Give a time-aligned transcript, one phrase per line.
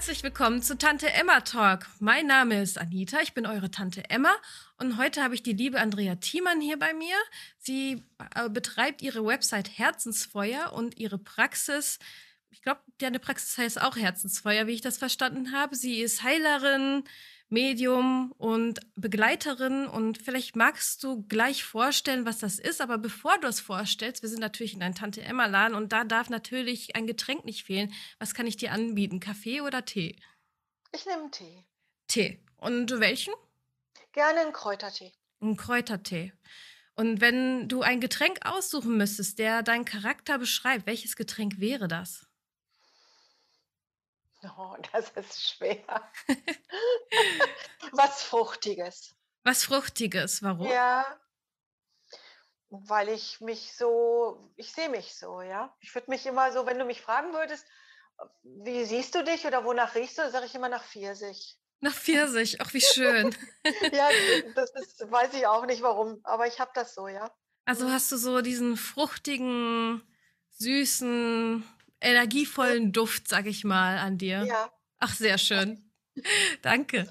[0.00, 1.86] Herzlich willkommen zu Tante Emma Talk.
[1.98, 4.34] Mein Name ist Anita, ich bin eure Tante Emma
[4.78, 7.16] und heute habe ich die liebe Andrea Thiemann hier bei mir.
[7.58, 8.02] Sie
[8.34, 11.98] äh, betreibt ihre Website Herzensfeuer und ihre Praxis.
[12.48, 15.76] Ich glaube, deine Praxis heißt auch Herzensfeuer, wie ich das verstanden habe.
[15.76, 17.04] Sie ist Heilerin,
[17.50, 19.86] Medium und Begleiterin.
[19.86, 22.80] Und vielleicht magst du gleich vorstellen, was das ist.
[22.80, 26.04] Aber bevor du es vorstellst, wir sind natürlich in einem Tante Emma Laden und da
[26.04, 27.92] darf natürlich ein Getränk nicht fehlen.
[28.18, 29.20] Was kann ich dir anbieten?
[29.20, 30.16] Kaffee oder Tee?
[30.92, 31.64] Ich nehme Tee.
[32.06, 32.42] Tee.
[32.56, 33.34] Und welchen?
[34.12, 35.12] Gerne einen Kräutertee.
[35.40, 36.32] Ein Kräutertee.
[36.94, 42.26] Und wenn du ein Getränk aussuchen müsstest, der deinen Charakter beschreibt, welches Getränk wäre das?
[44.44, 46.12] Oh, das ist schwer.
[47.92, 49.14] Was Fruchtiges.
[49.44, 50.68] Was Fruchtiges, warum?
[50.68, 51.06] Ja,
[52.70, 55.74] weil ich mich so, ich sehe mich so, ja.
[55.80, 57.66] Ich würde mich immer so, wenn du mich fragen würdest,
[58.42, 61.58] wie siehst du dich oder wonach riechst du, sage ich immer nach Pfirsich.
[61.80, 63.34] Nach Pfirsich, ach wie schön.
[63.92, 64.08] ja,
[64.54, 67.34] das ist, weiß ich auch nicht warum, aber ich habe das so, ja.
[67.64, 67.92] Also mhm.
[67.92, 70.02] hast du so diesen fruchtigen,
[70.50, 71.64] süßen,
[72.00, 74.44] energievollen Duft, sag ich mal, an dir.
[74.44, 74.72] Ja.
[74.98, 75.90] Ach, sehr schön.
[76.62, 77.08] Danke.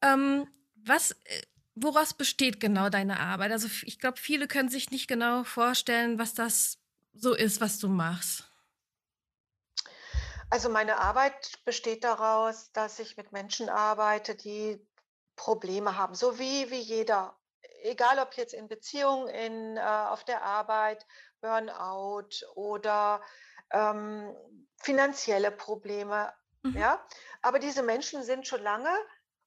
[0.00, 1.42] Ähm, was, äh,
[1.74, 3.52] woraus besteht genau deine Arbeit?
[3.52, 6.78] Also ich glaube, viele können sich nicht genau vorstellen, was das
[7.14, 8.44] so ist, was du machst.
[10.50, 14.86] Also meine Arbeit besteht daraus, dass ich mit Menschen arbeite, die
[15.34, 17.38] Probleme haben, so wie, wie jeder.
[17.84, 21.06] Egal ob jetzt in Beziehungen, in, äh, auf der Arbeit,
[21.42, 23.20] Burnout oder
[23.70, 24.34] ähm,
[24.76, 26.32] finanzielle Probleme.
[26.62, 26.78] Mhm.
[26.78, 27.04] Ja?
[27.42, 28.90] Aber diese Menschen sind schon lange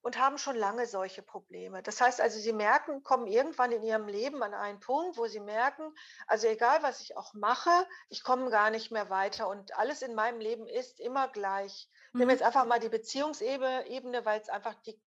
[0.05, 1.81] und haben schon lange solche Probleme.
[1.81, 5.39] Das heißt also, sie merken, kommen irgendwann in ihrem Leben an einen Punkt, wo sie
[5.39, 5.91] merken,
[6.27, 7.71] also egal was ich auch mache,
[8.09, 11.89] ich komme gar nicht mehr weiter und alles in meinem Leben ist immer gleich.
[12.11, 12.19] Mhm.
[12.19, 15.01] Nehmen wir jetzt einfach mal die Beziehungsebene, weil es einfach die,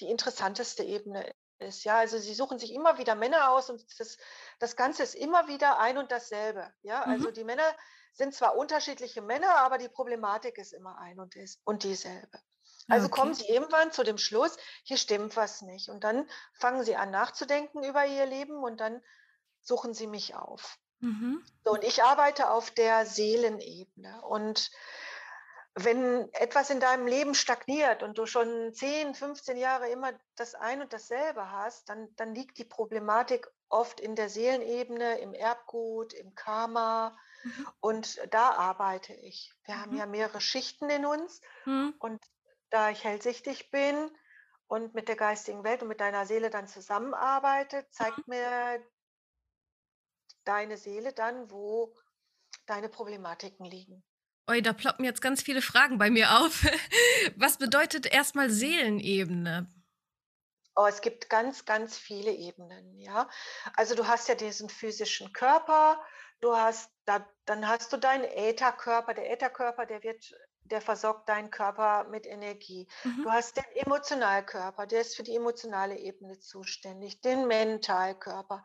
[0.00, 1.84] die interessanteste Ebene ist.
[1.84, 4.18] Ja, also sie suchen sich immer wieder Männer aus und das,
[4.58, 6.72] das Ganze ist immer wieder ein und dasselbe.
[6.82, 7.34] Ja, also mhm.
[7.34, 7.76] die Männer
[8.14, 12.38] sind zwar unterschiedliche Männer, aber die Problematik ist immer ein und, ist, und dieselbe.
[12.88, 13.20] Also okay.
[13.20, 15.88] kommen sie irgendwann zu dem Schluss, hier stimmt was nicht.
[15.88, 19.00] Und dann fangen sie an nachzudenken über ihr Leben und dann
[19.60, 20.78] suchen sie mich auf.
[21.00, 21.44] Mhm.
[21.64, 24.22] So, und ich arbeite auf der Seelenebene.
[24.22, 24.70] Und
[25.74, 30.82] wenn etwas in deinem Leben stagniert und du schon 10, 15 Jahre immer das ein
[30.82, 36.34] und dasselbe hast, dann, dann liegt die Problematik oft in der Seelenebene, im Erbgut, im
[36.34, 37.16] Karma.
[37.42, 37.68] Mhm.
[37.80, 39.54] Und da arbeite ich.
[39.64, 39.80] Wir mhm.
[39.80, 41.40] haben ja mehrere Schichten in uns.
[41.64, 41.94] Mhm.
[41.98, 42.22] Und
[42.68, 44.10] da ich hellsichtig bin
[44.66, 48.34] und mit der geistigen Welt und mit deiner Seele dann zusammenarbeite, zeigt mhm.
[48.34, 48.86] mir
[50.44, 51.94] deine Seele dann, wo
[52.66, 54.04] deine Problematiken liegen.
[54.48, 56.64] Oi, da ploppen jetzt ganz viele Fragen bei mir auf.
[57.36, 59.72] Was bedeutet erstmal Seelenebene?
[60.74, 63.28] Oh, es gibt ganz, ganz viele Ebenen, ja.
[63.76, 66.02] Also du hast ja diesen physischen Körper,
[66.40, 69.14] du hast, da, dann hast du deinen Ätherkörper.
[69.14, 72.88] Der Ätherkörper, der wird, der versorgt deinen Körper mit Energie.
[73.04, 73.22] Mhm.
[73.22, 78.64] Du hast den Emotionalkörper, der ist für die emotionale Ebene zuständig, den Mentalkörper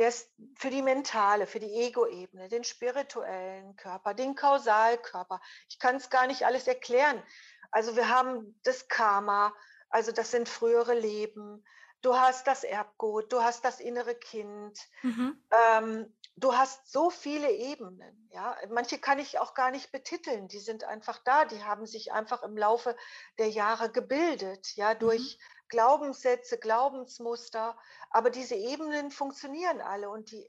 [0.00, 5.42] der ist für die mentale, für die Ego-Ebene, den spirituellen Körper, den Kausalkörper.
[5.68, 7.22] Ich kann es gar nicht alles erklären.
[7.70, 9.54] Also wir haben das Karma,
[9.90, 11.62] also das sind frühere Leben.
[12.00, 14.78] Du hast das Erbgut, du hast das innere Kind.
[15.02, 15.38] Mhm.
[15.76, 18.26] Ähm, du hast so viele Ebenen.
[18.32, 20.48] Ja, manche kann ich auch gar nicht betiteln.
[20.48, 21.44] Die sind einfach da.
[21.44, 22.96] Die haben sich einfach im Laufe
[23.38, 24.76] der Jahre gebildet.
[24.76, 27.78] Ja, durch mhm Glaubenssätze, Glaubensmuster,
[28.10, 30.44] aber diese Ebenen funktionieren alle und die,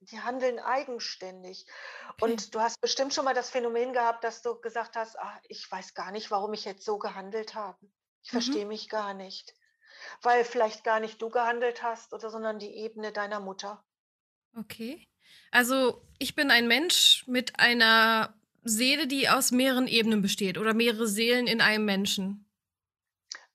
[0.00, 1.64] die handeln eigenständig.
[2.10, 2.24] Okay.
[2.24, 5.70] Und du hast bestimmt schon mal das Phänomen gehabt, dass du gesagt hast, ach, ich
[5.70, 7.78] weiß gar nicht, warum ich jetzt so gehandelt habe.
[8.22, 8.36] Ich mhm.
[8.36, 9.54] verstehe mich gar nicht.
[10.22, 13.82] Weil vielleicht gar nicht du gehandelt hast oder sondern die Ebene deiner Mutter.
[14.56, 15.08] Okay.
[15.50, 18.34] Also ich bin ein Mensch mit einer
[18.64, 22.50] Seele, die aus mehreren Ebenen besteht oder mehrere Seelen in einem Menschen.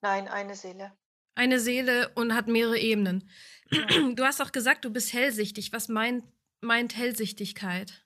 [0.01, 0.97] Nein, eine Seele
[1.39, 3.29] eine Seele und hat mehrere Ebenen.
[4.15, 5.71] Du hast auch gesagt, du bist hellsichtig.
[5.71, 6.25] Was meint,
[6.59, 8.03] meint Hellsichtigkeit?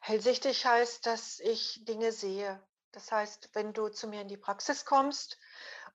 [0.00, 2.60] Hellsichtig heißt, dass ich Dinge sehe.
[2.92, 5.38] Das heißt, wenn du zu mir in die Praxis kommst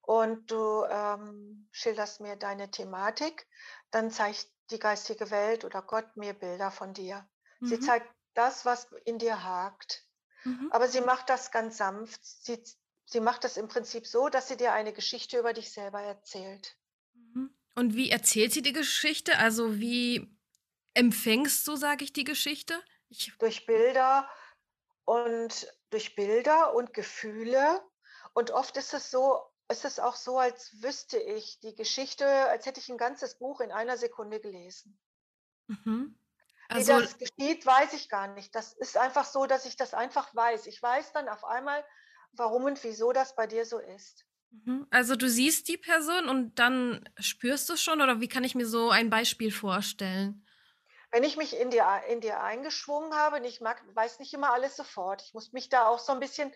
[0.01, 3.45] und du ähm, schilderst mir deine Thematik,
[3.91, 7.27] dann zeigt die geistige Welt oder Gott mir Bilder von dir.
[7.59, 7.67] Mhm.
[7.67, 10.05] Sie zeigt das, was in dir hakt.
[10.45, 10.69] Mhm.
[10.71, 12.21] Aber sie macht das ganz sanft.
[12.23, 12.63] Sie
[13.05, 16.77] sie macht das im Prinzip so, dass sie dir eine Geschichte über dich selber erzählt.
[17.13, 17.55] Mhm.
[17.75, 19.37] Und wie erzählt sie die Geschichte?
[19.37, 20.35] Also wie
[20.93, 22.81] empfängst du, sage ich, die Geschichte?
[23.09, 24.29] Ich Durch Bilder
[25.05, 27.81] und durch Bilder und Gefühle.
[28.33, 32.65] Und oft ist es so, ist es auch so, als wüsste ich die Geschichte, als
[32.65, 34.99] hätte ich ein ganzes Buch in einer Sekunde gelesen.
[35.67, 36.17] Mhm.
[36.67, 38.55] Also, Wie das geschieht, weiß ich gar nicht.
[38.55, 40.65] Das ist einfach so, dass ich das einfach weiß.
[40.67, 41.85] Ich weiß dann auf einmal,
[42.37, 44.25] warum und wieso das bei dir so ist.
[44.51, 44.87] mhm.
[44.89, 48.55] also du siehst die Person und dann spürst du es schon oder wie kann ich
[48.55, 50.45] mir so ein Beispiel vorstellen?
[51.11, 54.51] Wenn ich mich in dir, in dir eingeschwungen habe, und ich mag, weiß nicht immer
[54.51, 55.21] alles sofort.
[55.21, 56.51] Ich muss mich da auch so ein bisschen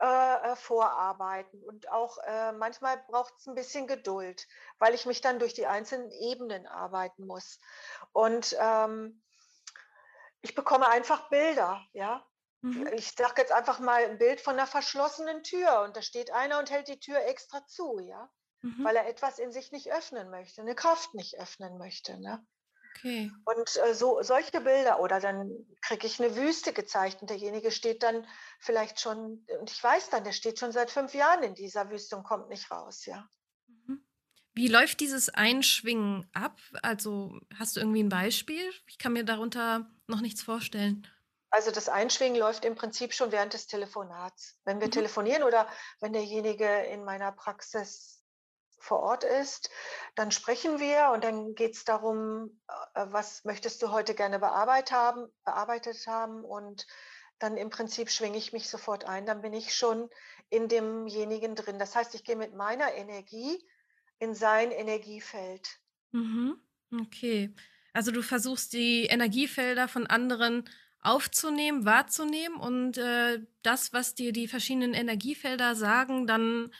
[0.00, 1.62] äh, äh, vorarbeiten.
[1.62, 4.48] Und auch äh, manchmal braucht es ein bisschen Geduld,
[4.78, 7.60] weil ich mich dann durch die einzelnen Ebenen arbeiten muss.
[8.12, 9.22] Und ähm,
[10.40, 12.26] ich bekomme einfach Bilder, ja.
[12.62, 12.88] Mhm.
[12.96, 16.58] Ich sage jetzt einfach mal ein Bild von einer verschlossenen Tür und da steht einer
[16.58, 18.30] und hält die Tür extra zu, ja,
[18.62, 18.84] Mhm.
[18.84, 22.46] weil er etwas in sich nicht öffnen möchte, eine Kraft nicht öffnen möchte, ne?
[22.96, 23.30] Okay.
[23.44, 25.50] Und äh, so solche Bilder oder dann
[25.82, 28.26] kriege ich eine Wüste gezeigt und derjenige steht dann
[28.60, 32.16] vielleicht schon und ich weiß dann, der steht schon seit 5 Jahren in dieser Wüste
[32.16, 33.28] und kommt nicht raus, ja.
[33.68, 34.04] Mhm.
[34.54, 36.58] Wie läuft dieses Einschwingen ab?
[36.82, 38.70] Also hast du irgendwie ein Beispiel?
[38.86, 41.06] Ich kann mir darunter noch nichts vorstellen.
[41.50, 44.58] Also, das Einschwingen läuft im Prinzip schon während des Telefonats.
[44.64, 44.92] Wenn wir Mhm.
[44.92, 45.68] telefonieren oder
[46.00, 48.22] wenn derjenige in meiner Praxis
[48.78, 49.68] vor Ort ist,
[50.14, 52.60] dann sprechen wir und dann geht es darum,
[52.94, 56.86] äh, was möchtest du heute gerne bearbeitet haben bearbeitet haben und
[57.38, 60.08] dann im Prinzip schwinge ich mich sofort ein, dann bin ich schon
[60.50, 61.78] in demjenigen drin.
[61.78, 63.66] Das heißt, ich gehe mit meiner Energie
[64.18, 65.78] in sein Energiefeld.
[66.12, 66.60] Mhm.
[67.02, 67.54] Okay.
[67.92, 70.68] Also du versuchst die Energiefelder von anderen
[71.02, 76.70] aufzunehmen, wahrzunehmen und äh, das, was dir die verschiedenen Energiefelder sagen, dann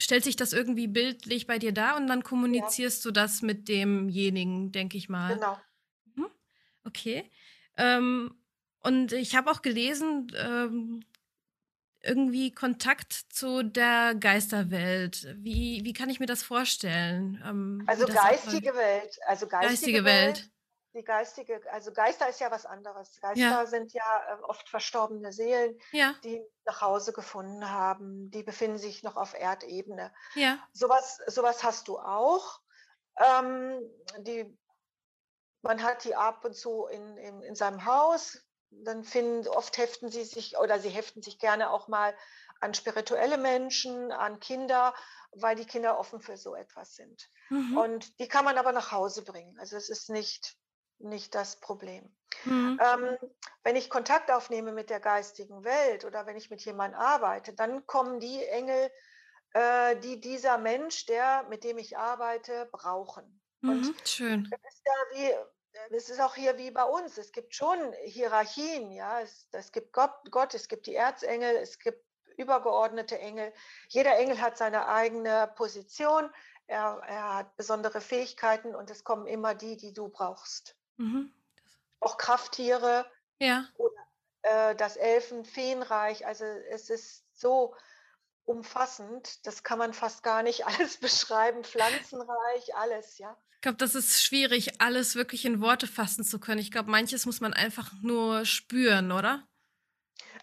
[0.00, 3.68] stellt sich das irgendwie bildlich bei dir dar und dann Ja, kommunizierst du das mit
[3.68, 5.34] demjenigen, denke ich mal.
[5.34, 5.58] genau.
[6.16, 6.26] Mhm.
[6.84, 7.30] Okay.
[7.76, 8.34] Ähm,
[8.80, 11.04] und ich habe auch gelesen, ähm,
[12.02, 15.36] irgendwie Kontakt zu der Geisterwelt.
[15.38, 17.40] Wie, wie kann ich mir das vorstellen?
[17.46, 20.50] Ähm, Also das geistige Welt, also Geistige geistige Welt Welt.
[20.94, 23.18] Die geistige also Geister ist ja was anderes.
[23.22, 28.30] Ja, Geister sind ja, äh, oft verstorbene Seelen, ja, die nach Hause gefunden haben.
[28.30, 30.12] Die befinden sich noch auf Erdebene.
[30.34, 30.58] ja.
[30.72, 32.60] Sowas, sowas hast du auch.
[33.16, 33.80] Ähm,
[34.18, 34.58] die
[35.62, 38.38] man hat die ab und zu in in in seinem Haus.
[38.70, 42.14] Dann finden oft heften sie sich oder sie heften sich gerne auch mal
[42.60, 44.94] an spirituelle Menschen, an Kinder,
[45.32, 47.28] weil die Kinder offen für so etwas sind.
[47.50, 47.76] Mhm.
[47.76, 49.58] Und die kann man aber nach Hause bringen.
[49.58, 50.56] Also, es ist nicht
[51.02, 52.14] nicht das Problem.
[52.44, 52.80] Mhm.
[52.82, 53.18] Ähm,
[53.62, 57.86] wenn ich Kontakt aufnehme mit der geistigen Welt oder wenn ich mit jemandem arbeite, dann
[57.86, 58.90] kommen die Engel,
[59.54, 63.40] äh, die dieser Mensch, der mit dem ich arbeite, brauchen.
[63.66, 63.94] Und Mhm.
[64.04, 64.48] Schön.
[64.50, 65.46] das ist ja wie äh,
[65.96, 67.18] es ist auch hier wie bei uns.
[67.18, 69.20] Es gibt schon Hierarchien, ja.
[69.20, 72.04] Es es gibt Gott Gott, es gibt die Erzengel, es gibt
[72.36, 73.52] übergeordnete Engel.
[73.88, 76.30] Jeder Engel hat seine eigene Position.
[76.66, 80.76] Er er hat besondere Fähigkeiten und es kommen immer die, die du brauchst.
[81.02, 81.32] Mhm.
[82.00, 83.66] Auch Krafttiere Ja.
[83.76, 84.06] oder,
[84.42, 86.26] äh, das Elfen-Feenreich.
[86.26, 87.74] Also, es ist so
[88.44, 91.64] umfassend, das kann man fast gar nicht alles beschreiben.
[91.64, 93.36] Pflanzenreich, alles, ja.
[93.56, 96.60] Ich glaube, das ist schwierig, alles wirklich in Worte fassen zu können.
[96.60, 99.46] Ich glaube, manches muss man einfach nur spüren, oder?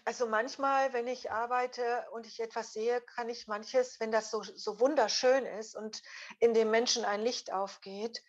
[0.06, 4.42] Also manchmal, wenn ich arbeite und ich etwas sehe, kann ich manches, wenn das so,
[4.42, 6.02] so wunderschön ist und
[6.38, 8.22] in dem Menschen ein Licht aufgeht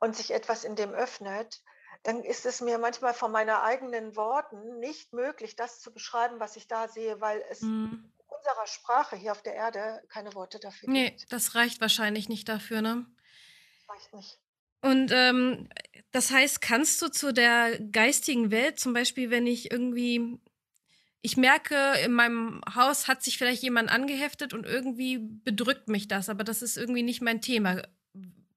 [0.00, 1.62] und sich etwas in dem öffnet,
[2.02, 6.56] dann ist es mir manchmal von meiner eigenen Worten nicht möglich, das zu beschreiben, was
[6.56, 8.12] ich da sehe, weil es Mhm.
[8.18, 11.32] in unserer Sprache hier auf der Erde keine Worte dafür Ne, gibt.
[11.32, 13.06] das reicht wahrscheinlich nicht dafür, ne?
[13.88, 14.38] Reicht nicht.
[14.80, 15.68] Und, ähm,
[16.10, 20.38] das heißt, kannst du zu der geistigen Welt zum Beispiel, wenn ich irgendwie
[21.24, 26.28] ich merke, in meinem Haus hat sich vielleicht jemand angeheftet und irgendwie bedrückt mich das,
[26.28, 27.82] aber das ist irgendwie nicht mein Thema.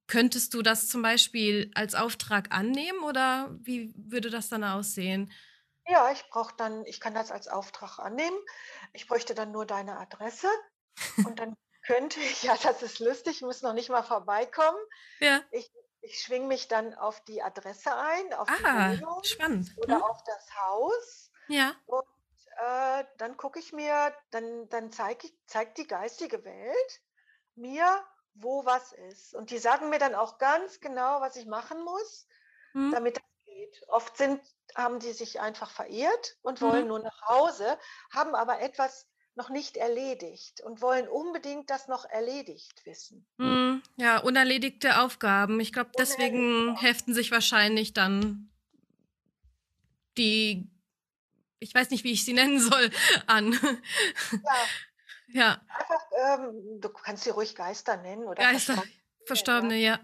[0.08, 5.32] Könntest du das zum Beispiel als Auftrag annehmen oder wie würde das dann aussehen?
[5.88, 8.38] Ja, ich brauche dann, ich kann das als Auftrag annehmen.
[8.94, 10.48] Ich bräuchte dann nur deine Adresse
[11.22, 14.80] und dann könnte ich, ja, das ist lustig, ich muss noch nicht mal vorbeikommen.
[15.20, 15.44] Ja.
[15.52, 15.72] Ich,
[16.02, 19.72] ich schwinge mich dann auf die Adresse ein, auf die Ah, Wohnung spannend.
[19.76, 20.04] oder Mhm.
[20.04, 21.32] auf das Haus.
[21.48, 21.76] Ja.
[21.86, 22.06] Und
[22.58, 27.02] äh, dann gucke ich mir, dann, dann zeig zeigt die geistige Welt
[27.56, 28.06] mir,
[28.36, 29.34] wo was ist.
[29.34, 32.28] Und die sagen mir dann auch ganz genau, was ich machen muss,
[32.74, 32.92] Mhm.
[32.92, 33.82] damit das geht.
[33.88, 34.42] Oft sind,
[34.76, 36.88] haben die sich einfach verirrt und wollen Mhm.
[36.88, 37.80] nur nach Hause,
[38.12, 43.26] haben aber etwas noch nicht erledigt und wollen unbedingt das noch erledigt wissen.
[43.38, 43.82] Mhm.
[43.98, 45.60] Ja, unerledigte Aufgaben.
[45.60, 48.50] Ich glaube, deswegen heften sich wahrscheinlich dann
[50.18, 50.68] die
[51.60, 52.92] ich weiß nicht, wie ich sie nennen soll,
[53.28, 53.54] an.
[53.54, 54.68] Ja,
[55.28, 59.26] Ja, einfach, ähm, du kannst sie ruhig Geister nennen oder Geister, Verstorbene, ja.
[59.26, 60.00] Verstorbene, ja.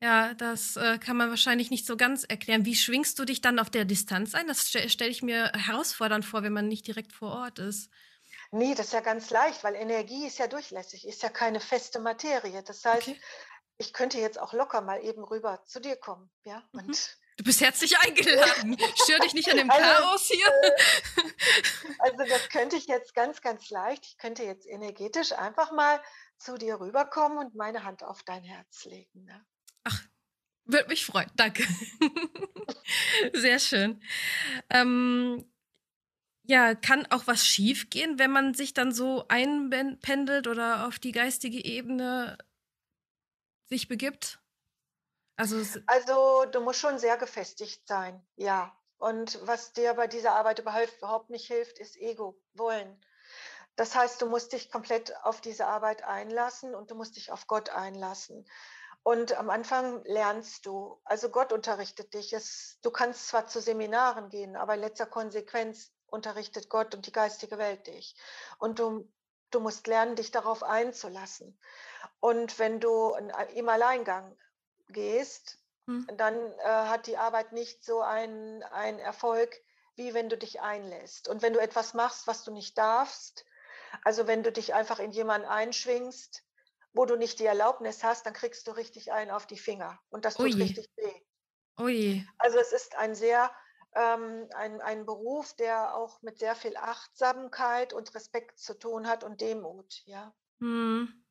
[0.00, 2.64] Ja, das, äh, kann man wahrscheinlich nicht so ganz erklären.
[2.64, 4.46] Wie schwingst du dich dann auf der Distanz ein?
[4.46, 7.90] Das stelle stell ich mir herausfordernd vor, wenn man nicht direkt vor Ort ist.
[8.52, 11.98] Ne, das ist ja ganz leicht, weil Energie ist ja durchlässig, ist ja keine feste
[11.98, 12.62] Materie.
[12.62, 13.20] Das heißt, Okay.
[13.78, 16.62] ich könnte jetzt auch locker mal eben rüber zu dir kommen, ja?
[16.72, 16.94] Mhm.
[17.38, 18.76] Du bist herzlich eingeladen.
[19.04, 20.46] Stör dich nicht an dem also, Chaos hier.
[22.00, 24.04] also das könnte ich jetzt ganz, ganz leicht.
[24.06, 26.02] Ich könnte jetzt energetisch einfach mal
[26.36, 29.46] zu dir rüberkommen und meine Hand auf dein Herz legen, ne?
[29.84, 30.02] Ach,
[30.64, 31.30] würde mich freuen.
[31.36, 31.64] Danke.
[33.34, 34.02] Sehr schön.
[34.68, 35.44] Ähm,
[36.42, 41.64] ja, kann auch was schiefgehen, wenn man sich dann so einpendelt oder auf die geistige
[41.64, 42.36] Ebene
[43.66, 44.40] sich begibt?
[45.38, 48.76] Also, Also, du musst schon sehr gefestigt sein, ja.
[48.98, 53.00] Und was dir bei dieser Arbeit überhaupt nicht hilft, ist Ego, Wollen.
[53.76, 57.46] Das heißt, du musst dich komplett auf diese Arbeit einlassen und du musst dich auf
[57.46, 58.44] Gott einlassen.
[59.04, 62.32] Und am Anfang lernst du, also Gott unterrichtet dich.
[62.32, 67.12] Es, du kannst zwar zu Seminaren gehen, aber in letzter Konsequenz unterrichtet Gott und die
[67.12, 68.16] geistige Welt dich.
[68.58, 69.08] Und du,
[69.52, 71.56] du musst lernen, dich darauf einzulassen.
[72.18, 73.14] Und wenn du
[73.54, 74.36] im Alleingang
[74.88, 76.06] gehst, mhm.
[76.16, 79.54] dann äh, hat die Arbeit nicht so einen, einen Erfolg,
[79.96, 81.28] wie wenn du dich einlässt.
[81.28, 83.44] Und wenn du etwas machst, was du nicht darfst,
[84.04, 86.44] also wenn du dich einfach in jemanden einschwingst,
[86.92, 90.00] wo du nicht die Erlaubnis hast, dann kriegst du richtig einen auf die Finger.
[90.10, 90.62] Und das tut je.
[90.62, 91.88] richtig weh.
[91.88, 92.24] Je.
[92.38, 93.52] Also es ist ein sehr,
[93.94, 99.22] ähm, ein, ein Beruf, der auch mit sehr viel Achtsamkeit und Respekt zu tun hat
[99.22, 100.34] und Demut, ja.
[100.58, 101.24] Mhm.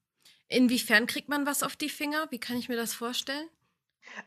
[0.47, 2.27] Inwiefern kriegt man was auf die Finger?
[2.31, 3.49] Wie kann ich mir das vorstellen?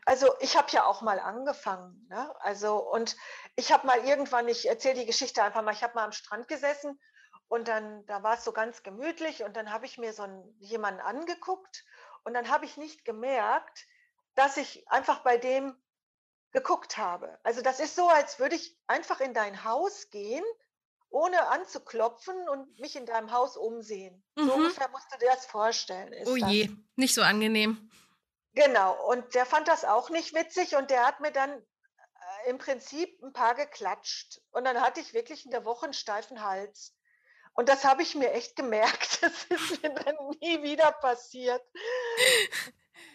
[0.04, 2.34] Also ich habe ja auch mal angefangen, ne?
[2.40, 3.16] Also und
[3.56, 6.48] ich habe mal irgendwann, ich erzähle die Geschichte einfach mal, ich habe mal am Strand
[6.48, 7.00] gesessen
[7.48, 10.54] und dann, da war es so ganz gemütlich und dann habe ich mir so einen,
[10.60, 11.84] jemanden angeguckt
[12.24, 13.86] und dann habe ich nicht gemerkt,
[14.34, 15.74] dass ich einfach bei dem
[16.52, 17.38] geguckt habe.
[17.42, 20.44] Also das ist so, als würde ich einfach in dein Haus gehen,
[21.11, 24.25] ohne anzuklopfen und mich in deinem Haus umsehen.
[24.37, 24.50] So Mhm.
[24.52, 26.50] ungefähr musst du dir das vorstellen, Oh ist das.
[26.50, 27.90] je, nicht so angenehm.
[28.55, 32.59] Genau, und der fand das auch nicht witzig und der hat mir dann äh, im
[32.59, 34.40] Prinzip ein paar geklatscht.
[34.50, 36.97] Und dann hatte ich wirklich in der Woche einen steifen Hals.
[37.55, 39.21] Und das habe ich mir echt gemerkt.
[39.23, 41.62] Das ist mir dann nie wieder passiert.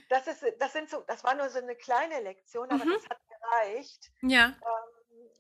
[0.10, 2.94] Das ist, das sind so, das war nur so eine kleine Lektion, aber Mhm.
[2.94, 4.48] das hat gereicht Ja.
[4.50, 4.95] ähm,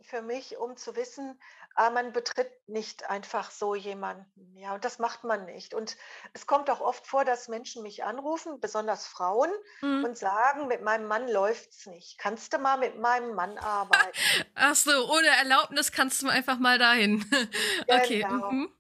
[0.05, 1.39] für mich, um zu wissen,
[1.75, 4.55] ah, man betritt nicht einfach so jemanden.
[4.57, 5.73] Ja, und das macht man nicht.
[5.73, 5.97] Und
[6.33, 10.05] es kommt auch oft vor, dass Menschen mich anrufen, besonders Frauen, Mhm.
[10.05, 12.17] und sagen, mit meinem Mann läuft's nicht.
[12.17, 14.17] Kannst du mal mit meinem Mann arbeiten?
[14.55, 17.23] Ach so, ohne Erlaubnis kannst du einfach mal dahin.
[17.89, 18.21] Okay.
[18.21, 18.51] Genau.
[18.51, 18.71] Mhm.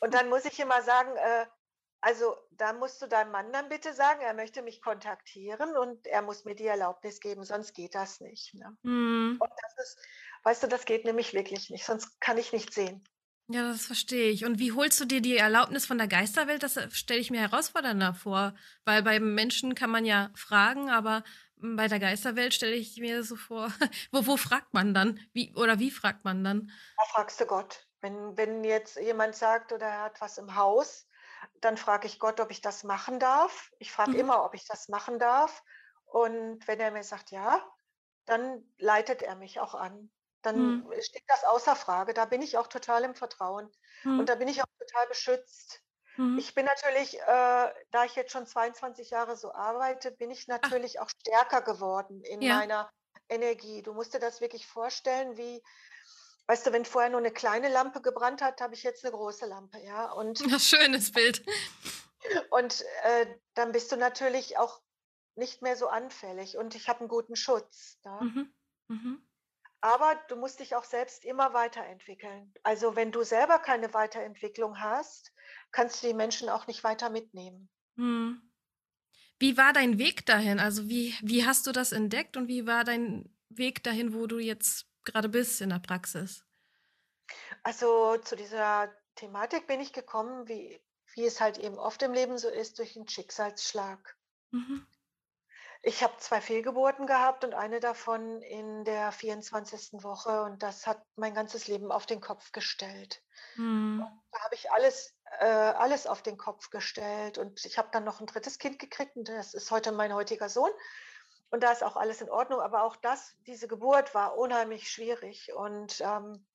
[0.00, 1.46] Und dann muss ich immer sagen, äh,
[2.00, 6.20] also da musst du deinem Mann dann bitte sagen, er möchte mich kontaktieren und er
[6.20, 8.52] muss mir die Erlaubnis geben, sonst geht das nicht.
[8.54, 8.76] Ne?
[8.82, 9.38] Mhm.
[9.40, 9.98] Und das ist,
[10.44, 13.04] weißt du, das geht nämlich wirklich nicht, sonst kann ich nicht sehen.
[13.48, 14.46] Ja, das verstehe ich.
[14.46, 16.62] Und wie holst du dir die Erlaubnis von der Geisterwelt?
[16.62, 18.54] Das äh, stelle ich mir herausfordernder vor,
[18.86, 21.24] weil beim Menschen kann man ja fragen, aber
[21.56, 23.68] mm, bei der Geisterwelt stelle ich mir so vor,
[24.12, 25.20] wo, wo fragt man dann?
[25.34, 26.70] Wie oder wie fragt man dann?
[26.96, 27.86] Da fragst du Gott.
[28.00, 31.06] Wenn, wenn jetzt jemand sagt oder er hat was im Haus,
[31.60, 33.70] dann frage ich Gott, ob ich das machen darf.
[33.78, 34.20] Ich frage Mhm.
[34.20, 35.62] immer, ob ich das machen darf.
[36.06, 37.62] Und wenn er mir sagt ja,
[38.24, 40.10] dann leitet er mich auch an.
[40.44, 40.92] Dann Mhm.
[41.00, 42.14] steht das außer Frage.
[42.14, 43.66] Da bin ich auch total im Vertrauen.
[44.04, 44.26] Und Mhm.
[44.26, 45.80] da bin ich auch total beschützt.
[46.16, 46.38] Mhm.
[46.38, 47.26] Ich bin natürlich, äh,
[47.90, 52.22] da ich jetzt schon 22 Jahre so arbeite, bin ich Ach, natürlich auch stärker geworden
[52.22, 52.58] in ja.
[52.58, 52.90] meiner
[53.28, 53.82] Energie.
[53.82, 55.62] Du musst dir das wirklich vorstellen, wie,
[56.46, 59.46] weißt du, wenn vorher nur eine kleine Lampe gebrannt hat, habe ich jetzt eine große
[59.46, 60.12] Lampe, ja.
[60.12, 61.42] Und, Ja, schönes Bild.
[62.50, 64.82] und äh, dann bist du natürlich auch
[65.36, 67.98] nicht mehr so anfällig und ich habe einen guten Schutz.
[68.04, 68.18] Ne?
[68.22, 68.54] Mhm.
[68.88, 69.28] Mhm.
[69.84, 72.54] Aber du musst dich auch selbst immer weiterentwickeln.
[72.62, 75.30] Also wenn du selber keine Weiterentwicklung hast,
[75.72, 77.68] kannst du die Menschen auch nicht weiter mitnehmen.
[77.96, 78.50] Mhm.
[79.38, 80.58] Wie war dein Weg dahin?
[80.58, 84.38] Also wie, wie hast du das entdeckt und wie war dein Weg dahin, wo du
[84.38, 86.46] jetzt gerade bist in der Praxis?
[87.62, 90.80] Also zu dieser Thematik bin ich gekommen, wie,
[91.12, 94.16] wie es halt eben oft im Leben so ist, durch einen Schicksalsschlag.
[94.50, 94.86] Mhm.
[95.86, 100.02] Ich habe zwei Fehlgeburten gehabt und eine davon in der 24.
[100.02, 103.22] Woche und das hat mein ganzes Leben auf den Kopf gestellt.
[103.56, 104.02] Mhm.
[104.32, 108.20] Da habe ich alles, äh, alles auf den Kopf gestellt und ich habe dann noch
[108.20, 110.70] ein drittes Kind gekriegt und das ist heute mein heutiger Sohn.
[111.50, 115.52] Und da ist auch alles in Ordnung, aber auch das, diese Geburt war unheimlich schwierig
[115.52, 116.46] und ähm,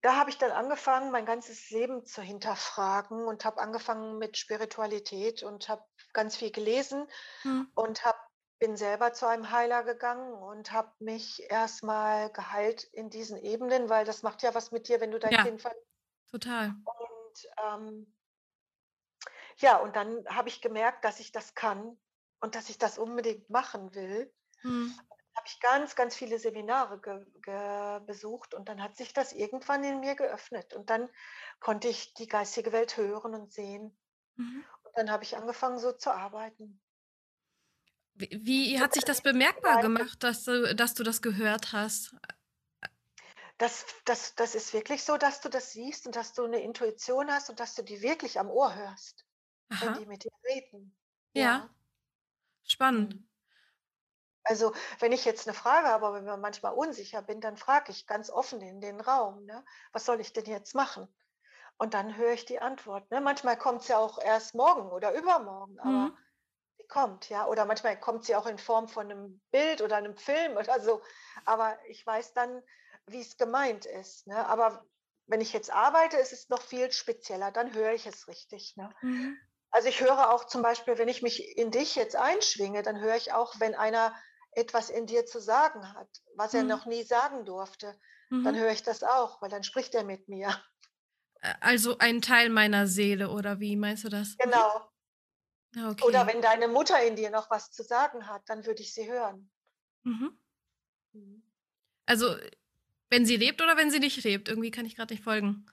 [0.00, 5.42] da habe ich dann angefangen, mein ganzes Leben zu hinterfragen und habe angefangen mit Spiritualität
[5.42, 7.08] und habe ganz viel gelesen
[7.42, 7.70] Mhm.
[7.74, 8.18] und habe
[8.58, 13.88] bin selber zu einem Heiler gegangen und habe mich erst mal geheilt in diesen Ebenen,
[13.88, 15.74] weil das macht ja was mit dir, wenn du dein Ja, Kind verl
[16.26, 16.74] total.
[16.84, 18.14] und, ähm
[19.58, 21.98] ja, und dann habe ich gemerkt, dass ich das kann
[22.40, 24.32] und dass ich das unbedingt machen will.
[24.64, 25.08] Mhm.
[25.36, 29.82] Habe ich ganz, ganz viele Seminare ge ge besucht und dann hat sich das irgendwann
[29.84, 31.08] in mir geöffnet und dann
[31.60, 33.98] konnte ich die geistige Welt hören und sehen.
[34.36, 34.60] Mhm.
[34.84, 36.80] Und dann habe ich angefangen, so zu arbeiten.
[38.18, 42.14] Wie hat sich das bemerkbar gemacht, dass du dass du das gehört hast?
[43.60, 47.28] Das das das ist wirklich so, dass du das siehst und dass du 'ne Intuition
[47.30, 49.26] hast und dass du die wirklich am Ohr hörst,
[49.80, 49.94] wenn Aha.
[49.94, 50.96] die mit dir reden.
[51.34, 51.74] Ja, Ja.
[52.64, 53.16] spannend.
[53.16, 53.28] Mhm.
[54.46, 58.06] Also, wenn ich jetzt 'ne Frage habe, wenn man manchmal unsicher bin, dann frage ich
[58.06, 61.08] ganz offen in den Raum, ne: „Was soll ich denn jetzt machen?“
[61.78, 63.20] Und dann höre ich die Antwort, ne?
[63.22, 66.18] Manchmal kommt's ja auch erst morgen oder übermorgen, aber Mhm.
[66.88, 67.46] Kommt, ja.
[67.46, 71.02] Oder manchmal kommt sie auch in Form von 'nem Bild oder 'nem Film oder so.
[71.44, 72.62] Aber ich weiß dann,
[73.06, 74.46] wie's gemeint ist, ne?
[74.46, 74.84] Aber
[75.26, 78.94] wenn ich jetzt arbeite, ist es noch viel spezieller, dann höre ich es richtig, ne?
[79.02, 79.38] Mhm.
[79.70, 83.16] Also, ich höre auch zum Beispiel, wenn ich mich in dich jetzt einschwinge, dann höre
[83.16, 84.14] ich auch, wenn einer
[84.52, 86.64] etwas in dir zu sagen hat, was er Mhm.
[86.64, 87.98] noch nie sagen durfte,
[88.42, 88.58] dann Mhm.
[88.58, 90.48] höre ich das auch, weil dann spricht er mit mir.
[91.60, 94.38] Also ein Teil meiner Seele oder wie meinst du das?
[94.38, 94.90] Genau.
[95.76, 96.28] Ah, Oder okay.
[96.28, 99.50] wenn deine Mutter in dir noch was zu sagen hat, dann würde ich sie hören.
[100.04, 100.38] Mhm.
[101.14, 101.42] Mhm.
[102.08, 102.36] Also,
[103.10, 104.48] wenn sie lebt oder wenn sie nicht lebt?
[104.48, 105.66] Irgendwie kann ich grad nicht folgen.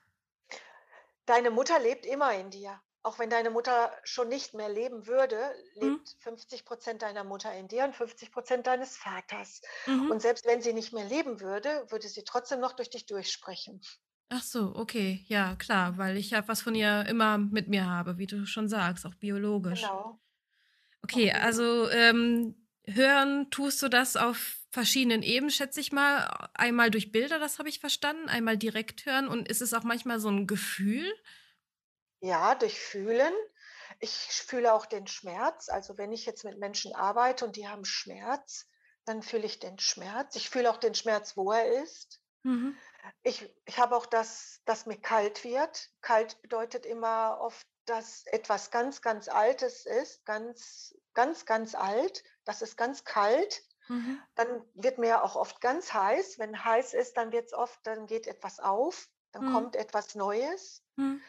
[1.28, 2.80] Deine Mutter lebt immer in dir.
[3.02, 6.06] Auch wenn deine Mutter schon nicht mehr leben würde, Mhm.
[6.06, 9.62] lebt 50 % deiner Mutter in dir und 50 % deines Vaters.
[9.88, 10.10] Mhm.
[10.10, 13.82] Und selbst wenn sie nicht mehr leben würde, würde sie trotzdem noch durch dich durchsprechen.
[14.30, 15.24] Ach so, okay.
[15.28, 18.68] Ja, klar, weil ich ja was von ihr immer mit mir habe, wie du schon
[18.68, 19.96] sagst, auch biologisch.
[19.96, 20.22] Genau,
[21.04, 21.32] Okay, biologisch.
[21.32, 26.50] also, ähm, hören tust du das auf verschiedenen Ebenen, schätze ich mal.
[26.54, 30.20] Einmal durch Bilder, das habe ich verstanden, einmal direkt hören und ist es auch manchmal
[30.20, 31.06] so 'n Gefühl?
[32.20, 33.34] Ja, durch Fühlen.
[34.02, 35.70] Ich fühle auch den Schmerz.
[35.70, 38.68] Also, wenn ich jetzt mit Menschen arbeite und die haben Schmerz,
[39.06, 40.36] dann fühle ich den Schmerz.
[40.36, 42.22] Ich fühle auch den Schmerz, wo er ist.
[42.44, 42.80] Mhm.
[43.24, 45.90] Ich ich habe auch, dass dass mir kalt wird.
[46.02, 52.24] Kalt bedeutet immer oft, dass etwas ganz, ganz Altes ist, ganz, ganz, ganz alt.
[52.46, 53.64] Das ist ganz kalt.
[53.90, 54.22] Mhm.
[54.36, 56.40] Dann wird mir auch oft ganz heiß.
[56.40, 59.54] Wenn heiß ist, dann wird's oft dann geht etwas auf, dann Mhm.
[59.54, 60.84] kommt etwas Neues.
[60.98, 61.26] Mhm.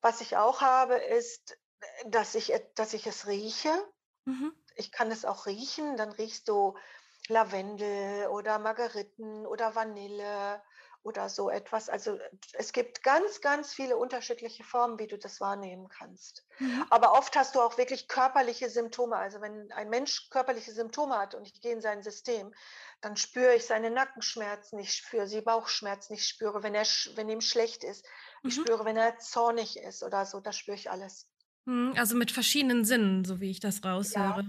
[0.00, 1.56] Was ich auch habe, ist,
[2.06, 3.72] dass ich dass ich es rieche.
[4.26, 4.52] Mhm.
[4.76, 6.76] Ich kann es auch riechen, dann riechst du
[7.28, 10.62] Lavendel oder Margeriten oder Vanille
[11.04, 11.88] oder so etwas.
[11.88, 12.18] Also,
[12.54, 16.44] es gibt ganz, ganz viele unterschiedliche Formen, wie du das wahrnehmen kannst.
[16.60, 16.84] Mhm.
[16.90, 19.16] Aber oft hast du auch wirklich körperliche Symptome.
[19.16, 22.52] Also, wenn ein Mensch körperliche Symptome hat und ich gehe in sein System,
[23.02, 27.40] dann spüre ich seine Nackenschmerzen, ich spüre die Bauchschmerzen, ich spüre, wenn er wenn ihm
[27.40, 28.04] schlecht ist.
[28.44, 28.64] Ich Mhm.
[28.64, 31.28] spüre, wenn er zornig ist oder so, das spüre ich alles.
[31.66, 34.44] Mhm, also mit verschiedenen Sinnen, so wie ich das Ja.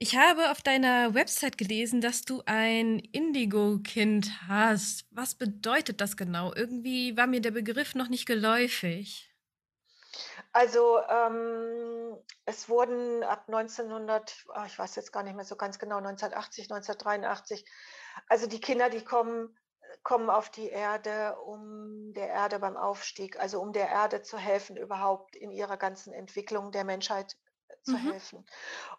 [0.00, 5.06] Ich habe auf deiner Website gelesen, dass du ein Indigo-Kind hast.
[5.10, 6.54] Was bedeutet das genau?
[6.54, 9.34] Irgendwie war mir der Begriff noch nicht geläufig.
[10.52, 15.78] Also, ähm, es wurden ab 1900 ah, ich weiß jetzt gar nicht mehr so ganz
[15.78, 17.64] genau, 1980, 1983
[18.28, 19.56] also, die Kinder, die kommen
[20.02, 24.76] kommen auf die Erde, um der Erde beim Aufstieg also, um der Erde zu helfen,
[24.76, 27.36] überhaupt in ihrer ganzen Entwicklung der Menschheit,
[27.82, 27.98] zu Mhm.
[27.98, 28.46] helfen.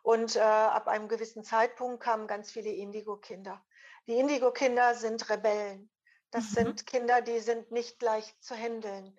[0.04, 3.66] Und, äh, ab einem gewissen Zeitpunkt kamen ganz viele Indigo-Kinder.
[4.08, 5.92] Die Indigo-Kinder sind Rebellen.
[6.32, 6.54] Das Mhm.
[6.54, 9.18] sind Kinder, die sind nicht leicht zu händeln.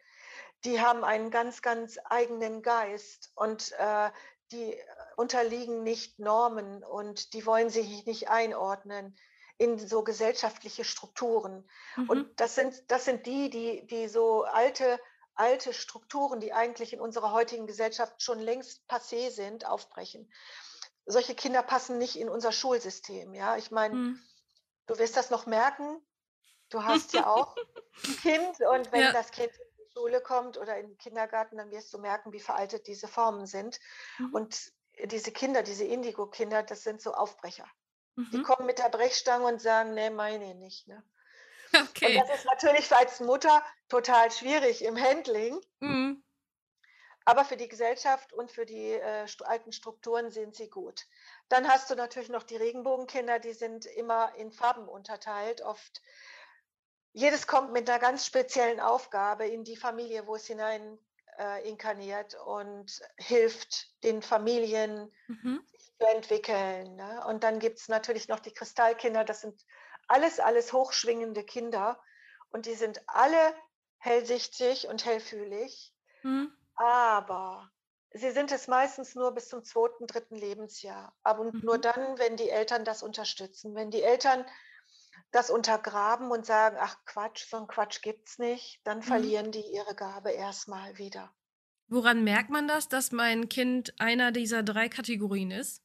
[0.65, 4.11] Die haben einen ganz, ganz eigenen Geist und, äh,
[4.53, 4.85] die, äh,
[5.17, 9.17] unterliegen nicht Normen und die wollen sich nicht einordnen
[9.59, 11.69] in so gesellschaftliche Strukturen.
[12.07, 12.37] Und Mhm.
[12.37, 14.99] das sind das sind die, die die so alte
[15.35, 20.33] alte Strukturen, die eigentlich in unserer heutigen Gesellschaft schon längst passé sind, aufbrechen.
[21.07, 23.57] Solche Kinder passen nicht in unser Schulsystem, ja?
[23.57, 24.31] Ich meine, Mhm.
[24.87, 26.03] du wirst das noch merken.
[26.71, 27.59] Du hast ja auch
[28.07, 29.13] 'n Kind und wenn Ja.
[29.13, 32.41] das Kind in die Schule kommt oder in 'n Kindergarten, dann wirst du merken, wie
[32.41, 33.81] veraltet diese Formen sind.
[34.19, 34.33] Mhm.
[34.33, 34.73] Und
[35.05, 37.67] diese Kinder, diese Indigo-Kinder, das sind so Aufbrecher.
[38.33, 38.43] Die Mhm.
[38.43, 41.05] kommen mit der Brechstange und sagen: „Ne, meine nicht“, ne?
[41.81, 42.17] Und Okay.
[42.17, 45.61] das ist natürlich als Mutter total schwierig im Handling.
[45.81, 46.23] Mhm.
[47.27, 51.07] Aber für die Gesellschaft und für die, äh, alten Strukturen sind sie gut.
[51.49, 56.01] Dann hast du natürlich noch die Regenbogenkinder, die sind immer in Farben unterteilt, oft
[57.13, 60.99] jedes kommt mit einer ganz speziellen Aufgabe in die Familie, wo es hinein
[61.39, 65.61] äh, inkarniert und hilft den Familien, Mhm.
[65.67, 66.97] sich zu entwickeln.
[66.97, 67.25] Ne?
[67.27, 69.65] Und dann gibt es natürlich noch die Kristallkinder, das sind
[70.11, 72.01] alles, alles hochschwingende Kinder
[72.51, 73.55] und die sind alle
[73.99, 75.95] hellsichtig und hellfühlig,
[76.25, 76.53] Mhm.
[76.75, 77.71] aber
[78.13, 81.15] sie sind es meistens nur bis zum zweiten, dritten Lebensjahr.
[81.23, 81.83] Aber und nur Mhm.
[81.83, 83.75] dann, wenn die Eltern das unterstützen.
[83.75, 84.45] Wenn die Eltern
[85.33, 89.03] das untergraben und sagen, ach Quatsch, so ein Quatsch gibt's nicht, dann Mhm.
[89.03, 91.33] verlieren die ihre Gabe erstmal wieder.
[91.89, 95.83] Woran merkt man das, dass mein Kind einer dieser drei Kategorien ist?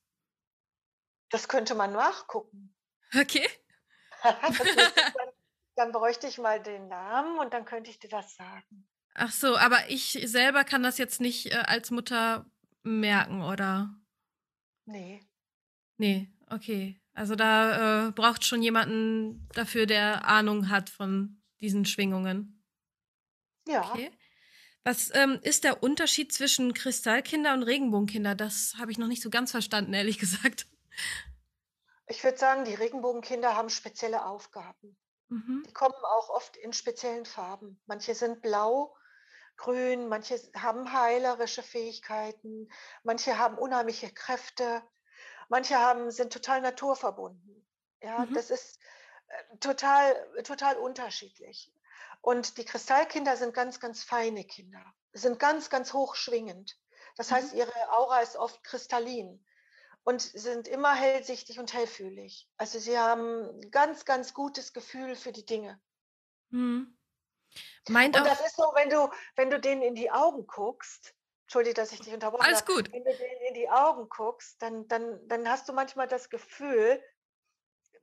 [1.29, 2.75] Das könnte man nachgucken.
[3.15, 3.47] Okay.
[4.41, 4.53] Dann,
[5.75, 8.87] dann bräuchte ich mal den Namen und dann könnte ich dir das sagen.
[9.13, 12.49] Ach so, aber ich selber kann das jetzt nicht äh, als Mutter
[12.83, 13.93] merken, oder?
[14.85, 15.21] Nee.
[15.97, 16.99] Nee, okay.
[17.13, 22.63] Also da äh, braucht schon jemanden dafür, der Ahnung hat von diesen Schwingungen.
[23.67, 24.11] Ja, Okay.
[24.87, 28.35] Was ähm, ist der Unterschied zwischen Kristallkinder und Regenbogenkinder?
[28.35, 30.67] Das habe ich noch nicht so ganz verstanden, ehrlich gesagt.
[32.07, 34.97] Ich würde sagen, die Regenbogenkinder haben spezielle Aufgaben.
[35.29, 35.63] Mhm.
[35.65, 37.81] Die kommen auch oft in speziellen Farben.
[37.85, 38.95] Manche sind blau,
[39.57, 42.69] grün, manche haben heilerische Fähigkeiten,
[43.03, 44.83] manche haben unheimliche Kräfte,
[45.49, 47.67] manche haben, sind total naturverbunden.
[48.01, 48.33] Ja, Mhm.
[48.33, 48.79] das ist
[49.27, 51.73] äh, total, total unterschiedlich.
[52.21, 56.77] Und die Kristallkinder sind ganz, ganz feine Kinder, sind ganz, ganz hoch schwingend.
[57.17, 57.59] Das heißt, Mhm.
[57.59, 59.45] ihre Aura ist oft kristallin
[60.05, 62.47] und sind immer hellsichtig und hellfühlig.
[62.57, 65.81] Also sie haben ein ganz, ganz gutes Gefühl für die Dinge.
[66.51, 66.95] Mhm.
[67.89, 71.15] Meint Und das ist so, wenn du, wenn du denen in die Augen guckst,
[71.45, 72.91] Entschuldige, dass ich dich unterbrochen Alles gut.
[72.91, 77.03] wenn du denen in die Augen guckst, dann, dann, dann hast du manchmal das Gefühl,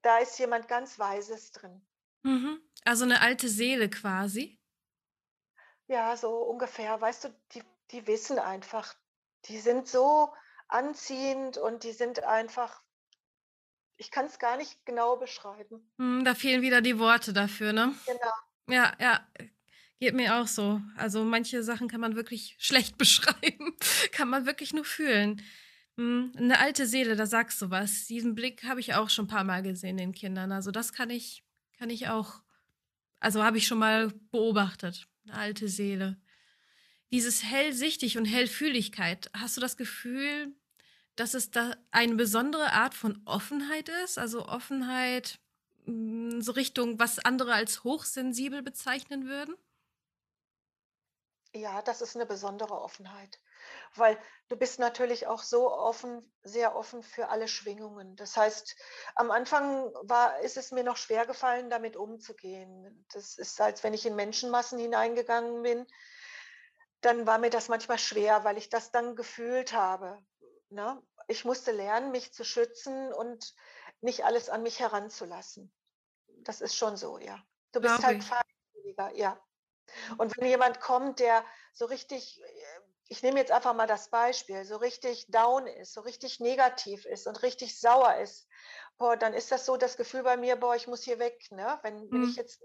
[0.03, 1.85] da ist jemand ganz Weises drin.
[2.23, 2.61] Mhm.
[2.85, 4.61] Also eine alte Seele quasi.
[5.88, 7.01] Ja, so ungefähr.
[7.01, 8.95] Weißt du, die, die wissen einfach,
[9.47, 10.33] die sind so
[10.72, 12.82] anziehend und die sind einfach,
[13.96, 15.92] ich kann es gar nicht genau beschreiben.
[15.98, 17.94] Mhm, da fehlen wieder die Worte dafür, ne?
[18.06, 18.32] Genau.
[18.68, 19.26] Ja, ja.
[20.00, 20.80] Geht mir auch so.
[20.96, 23.76] Also manche Sachen kann man wirklich schlecht beschreiben.
[24.11, 25.40] kann man wirklich nur fühlen.
[25.96, 26.32] Mhm.
[26.37, 28.06] Eine alte Seele, da sagst du was.
[28.06, 30.50] Diesen Blick habe ich auch schon ein paar Mal gesehen in Kindern.
[30.52, 31.44] Also das kann ich,
[31.78, 32.42] kann ich auch,
[33.20, 35.06] also habe ich schon mal beobachtet.
[35.24, 36.20] Eine alte Seele.
[37.12, 40.54] Dieses hellsichtig und Hellfühligkeit, hast du das Gefühl,
[41.16, 44.18] dass es da eine besondere Art von Offenheit ist?
[44.18, 45.38] Also Offenheit
[45.87, 49.55] mm, so Richtung, was andere als hochsensibel bezeichnen würden?
[51.55, 53.38] Ja, das ist eine besondere Offenheit,
[53.94, 58.16] weil du bist natürlich auch so offen sehr offen für alle Schwingungen.
[58.16, 58.75] Das heißt,
[59.16, 63.05] am Anfang war ist es mir noch schwer gefallen, damit umzugehen.
[63.12, 65.87] Das ist, als wenn ich in Menschenmassen hineingegangen bin,
[67.03, 70.25] dann war mir das manchmal schwer, weil ich das dann gefühlt habe,
[70.72, 71.02] ne?
[71.28, 73.54] Ich musste lernen, mich zu schützen und
[74.00, 75.74] nicht alles an mich heranzulassen.
[76.44, 77.44] Das ist schon so, ja.
[77.72, 79.42] Du bist Glaube halt feinfühliger, ja.
[80.18, 84.64] Und wenn jemand kommt, der so richtig, äh, ich nehme jetzt einfach mal das Beispiel,
[84.64, 88.48] so richtig down ist, so richtig negativ ist und richtig sauer ist,
[88.98, 91.78] boah, dann ist das so das Gefühl bei mir, boah, ich muss hier weg, ne?
[91.82, 92.37] Wenn, wenn ich Mhm.
[92.37, 92.62] jetzt,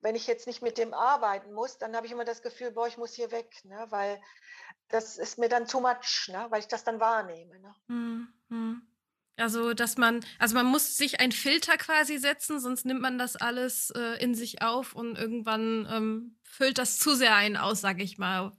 [0.00, 2.86] wenn ich jetzt nicht mit dem arbeiten muss, dann habe ich immer das Gefühl, boah,
[2.86, 3.86] ich muss hier weg, ne?
[3.90, 4.20] Weil
[4.88, 6.46] das ist mir dann too much, ne?
[6.50, 7.74] Weil ich das dann wahrnehme, ne?
[7.88, 8.28] Mhm.
[8.48, 8.82] Mhm.
[9.36, 13.36] Also, dass man, also man muss sich einen Filter quasi setzen, sonst nimmt man das
[13.36, 18.00] alles äh, in sich auf und irgendwann ähm, füllt das zu sehr einen aus, sag
[18.00, 18.52] ich mal.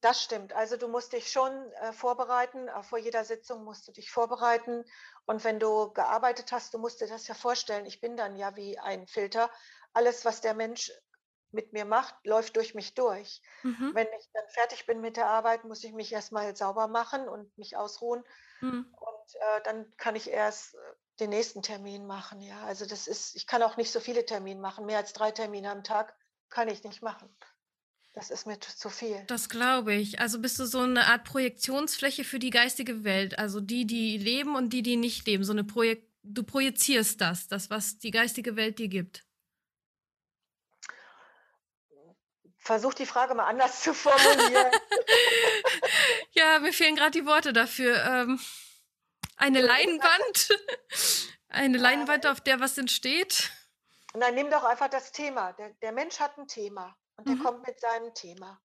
[0.00, 0.52] Das stimmt.
[0.52, 2.66] Also du musst dich schon äh, vorbereiten.
[2.66, 4.84] Äh, vor jeder Sitzung musst du dich vorbereiten.
[5.26, 7.86] Und wenn du gearbeitet hast, du musst dir das ja vorstellen.
[7.86, 9.48] Ich bin dann ja wie ein Filter.
[9.92, 10.90] Alles, was der Mensch
[11.50, 13.42] mit mir macht, läuft durch mich durch.
[13.62, 13.90] Mhm.
[13.94, 17.56] Wenn ich dann fertig bin mit der Arbeit, muss ich mich erstmal sauber machen und
[17.58, 18.24] mich ausruhen.
[18.60, 18.86] Mhm.
[18.90, 20.78] Und äh, dann kann ich erst äh,
[21.20, 22.40] den nächsten Termin machen.
[22.40, 24.86] Ja, also das ist, ich kann auch nicht so viele Termine machen.
[24.86, 26.14] Mehr als drei Termine am Tag
[26.48, 27.28] kann ich nicht machen.
[28.14, 29.24] Das ist mir zu zu viel.
[29.26, 30.20] Das glaube ich.
[30.20, 33.38] Also bist du so eine Art Projektionsfläche für die geistige Welt.
[33.38, 35.44] Also die, die leben und die, die nicht leben.
[35.44, 39.24] So eine Projek du projizierst das, das, was die geistige Welt dir gibt.
[42.58, 44.70] Versuch die Frage mal anders zu formulieren.
[46.32, 48.04] ja, mir fehlen gerade die Worte dafür.
[48.04, 48.40] Ähm,
[49.36, 50.48] eine Leinwand.
[51.48, 53.50] eine Leinwand, auf der was entsteht.
[54.14, 55.52] Nein, nimm doch einfach das Thema.
[55.54, 57.42] Der, der Mensch hat ein Thema und der Mhm.
[57.42, 58.60] kommt mit seinem Thema.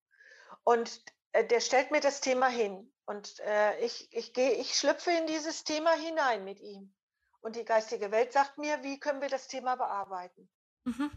[0.64, 2.94] Und äh, der stellt mir das Thema hin.
[3.06, 6.94] Und äh, ich, ich, gehe, ich schlüpfe in dieses Thema hinein mit ihm.
[7.40, 10.50] Und die geistige Welt sagt mir, wie können wir das Thema bearbeiten.
[10.84, 11.12] Mhm.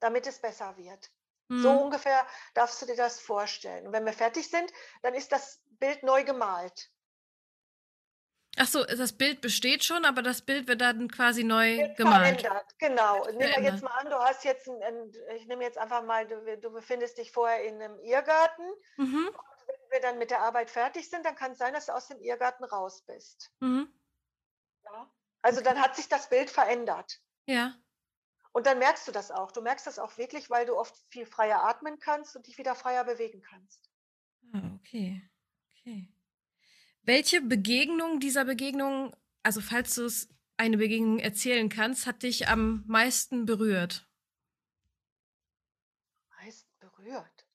[0.00, 1.10] damit es besser wird.
[1.54, 1.80] So Mhm.
[1.80, 3.86] ungefähr darfst du dir das vorstellen.
[3.86, 6.90] Und wenn wir fertig sind, dann ist das Bild neu gemalt.
[8.58, 12.46] Ach so, das Bild besteht schon, aber das Bild wird dann quasi neu Wird gemalt.
[12.46, 13.26] verändert, genau.
[13.26, 16.26] Nehmen wir jetzt mal an, du hast jetzt 'n 'n ich nehme jetzt einfach mal,
[16.26, 18.64] du du befindest dich vorher in 'nem Irrgarten
[18.98, 19.36] Mhm.
[19.36, 22.08] und wenn wir dann mit der Arbeit fertig sind, dann kann's sein, dass du aus
[22.08, 23.50] dem Irrgarten raus bist.
[23.62, 23.96] Mhm.
[24.84, 25.10] Ja?
[25.42, 25.62] Also, Okay.
[25.62, 27.20] dann hat sich das Bild verändert.
[27.48, 27.78] Ja.
[28.56, 29.52] Und dann merkst du das auch.
[29.52, 32.74] Du merkst das auch wirklich, weil du oft viel freier atmen kannst und dich wieder
[32.74, 33.90] freier bewegen kannst.
[34.54, 35.20] Ah, okay.
[35.68, 36.08] Okay.
[37.02, 43.44] Welche Begegnung dieser Begegnung, also falls du's eine Begegnung erzählen kannst, hat dich am meisten
[43.44, 44.08] berührt?
[46.38, 47.46] Meist berührt?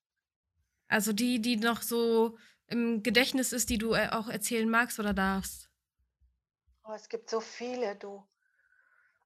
[0.87, 2.37] Also die, die noch so
[2.67, 5.71] im Gedächtnis ist, die du, äh, auch erzählen magst oder darfst?
[6.83, 8.23] Oh, es gibt so viele, du.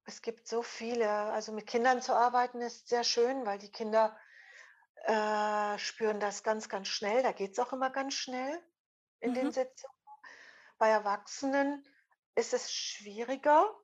[0.05, 1.09] Es gibt so viele.
[1.09, 4.17] Also, mit Kindern zu arbeiten ist sehr schön, weil die Kinder,
[5.03, 7.23] äh, spüren das ganz, ganz schnell.
[7.23, 8.63] Da geht's auch immer ganz schnell
[9.19, 9.51] in den Mhm.
[9.51, 9.95] Sitzungen.
[10.77, 11.85] Bei Erwachsenen
[12.35, 13.75] ist es schwieriger.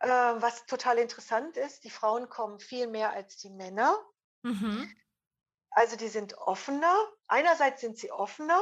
[0.00, 3.98] Äh, was total interessant ist, die Frauen kommen viel mehr als die Männer.
[4.44, 4.96] Mhm.
[5.70, 6.96] Also, die sind offener.
[7.28, 8.60] Einerseits sind sie offener,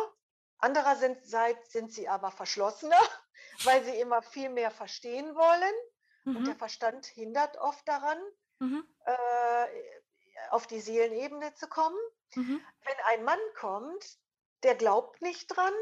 [0.59, 3.01] andererseits sind sie aber verschlossener,
[3.65, 5.75] weil sie immer viel mehr verstehen wollen
[6.33, 6.57] und der Mhm.
[6.57, 8.19] Verstand hindert oft daran,
[8.61, 8.95] Mhm.
[9.07, 9.67] äh,
[10.51, 11.99] auf die Seelenebene zu kommen.
[12.37, 12.59] Mhm.
[12.85, 14.19] Wenn ein Mann kommt,
[14.63, 15.75] der glaubt nicht dran,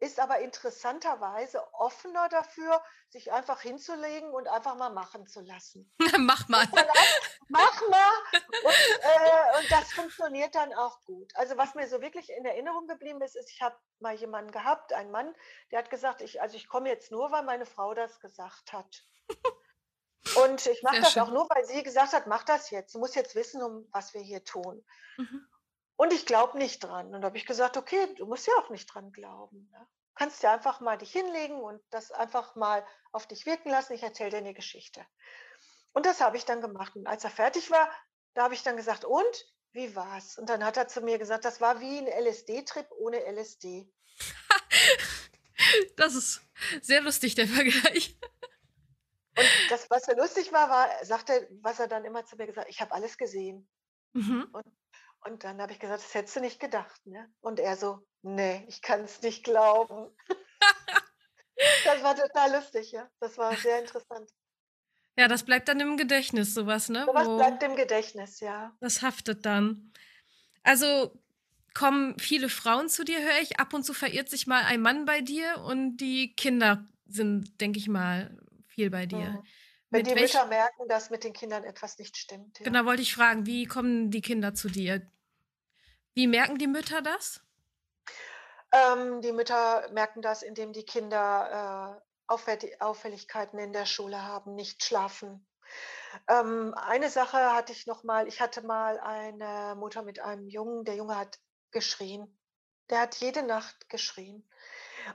[0.00, 5.92] ist aber interessanterweise offener dafür, sich einfach hinzulegen und einfach mal machen zu lassen.
[6.18, 6.66] Mach mal.
[6.72, 6.96] Dann
[7.48, 8.12] mach mal
[8.60, 11.32] und, äh, und das funktioniert dann auch gut.
[11.36, 14.92] Also, was mir so wirklich in Erinnerung geblieben ist, ist, ich habe mal jemanden gehabt,
[14.92, 15.34] einen Mann,
[15.70, 19.04] der hat gesagt: „Ich also, ich komme jetzt nur, weil meine Frau das gesagt hat.“
[20.32, 21.32] Und ich mache das auch schön.
[21.32, 22.94] nur, weil sie gesagt hat: „Mach das jetzt.
[22.94, 24.84] Du musst jetzt wissen, um was wir hier tun.“
[25.18, 25.44] Mhm.
[26.00, 27.14] Und ich glaube nicht dran.
[27.14, 29.86] Und da habe ich gesagt: „Okay, du musst ja auch nicht dran glauben, ne?
[30.16, 33.92] Kannst ja einfach mal dich hinlegen und das einfach mal auf dich wirken lassen.
[33.94, 35.04] Ich erzähle dir 'ne Geschichte.“
[35.92, 36.96] Und das habe ich dann gemacht.
[36.96, 37.90] Und als er fertig war,
[38.34, 41.44] da habe ich dann gesagt: „Und, wie war's?“ Und dann hat er zu mir gesagt:
[41.46, 43.92] „Das war wie 'n LSD-Trip ohne LSD.“
[45.96, 46.42] Das ist
[46.82, 48.16] sehr lustig, der Vergleich.
[49.34, 52.46] Und das, was so lustig war, war, sagt er was er dann immer zu mir
[52.46, 53.68] gesagt: „Ich habe alles gesehen.“
[54.14, 54.54] Mhm.
[54.54, 54.66] Und
[55.26, 58.64] und dann habe ich gesagt: „Das hättest du nicht gedacht, ne?“ Und er so: „Ne,
[58.68, 60.16] ich kann's nicht glauben.“
[61.84, 63.08] Das war total lustig, ja.
[63.20, 64.28] Das war sehr interessant.
[65.18, 68.40] Ja, das bleibt dann im Gedächtnis, so was, ne, So was wo bleibt im Gedächtnis,
[68.40, 68.76] ja.
[68.80, 69.92] das haftet dann.
[70.64, 71.22] Also,
[71.74, 73.60] kommen viele Frauen zu dir, höre ich.
[73.60, 77.78] Ab und zu verirrt sich mal ein Mann bei dir und die Kinder sind, denke
[77.80, 78.38] ich mal,
[78.74, 79.18] viel bei dir.
[79.18, 79.46] Mhm.
[79.90, 82.64] Wenn Mit die Mütter merken, dass mit den Kindern etwas nicht stimmt, ja.
[82.64, 85.02] Genau, wollte ich fragen, wie kommen die Kinder zu dir?
[86.14, 87.40] Wie merken die Mütter das?
[88.72, 94.82] Ähm, die Mütter merken das, indem die Kinder, äh, Auffälligkeiten in der Schule haben, nicht
[94.82, 95.46] schlafen.
[96.28, 100.84] Ähm, eine Sache hatte ich noch mal ich hatte mal eine Mutter mit einem Jungen,
[100.84, 101.38] der Junge hat
[101.70, 102.38] geschrien.
[102.90, 104.48] Der hat jede Nacht geschrien.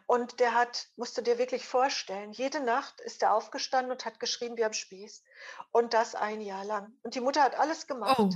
[0.08, 4.20] Und der hat musst du dir wirklich vorstellen, jede Nacht ist er aufgestanden und hat
[4.20, 5.24] geschrien wie am Spieß
[5.72, 6.94] und das ein Jahr lang.
[7.04, 8.20] Und die Mutter hat alles gemacht.
[8.20, 8.30] Oh.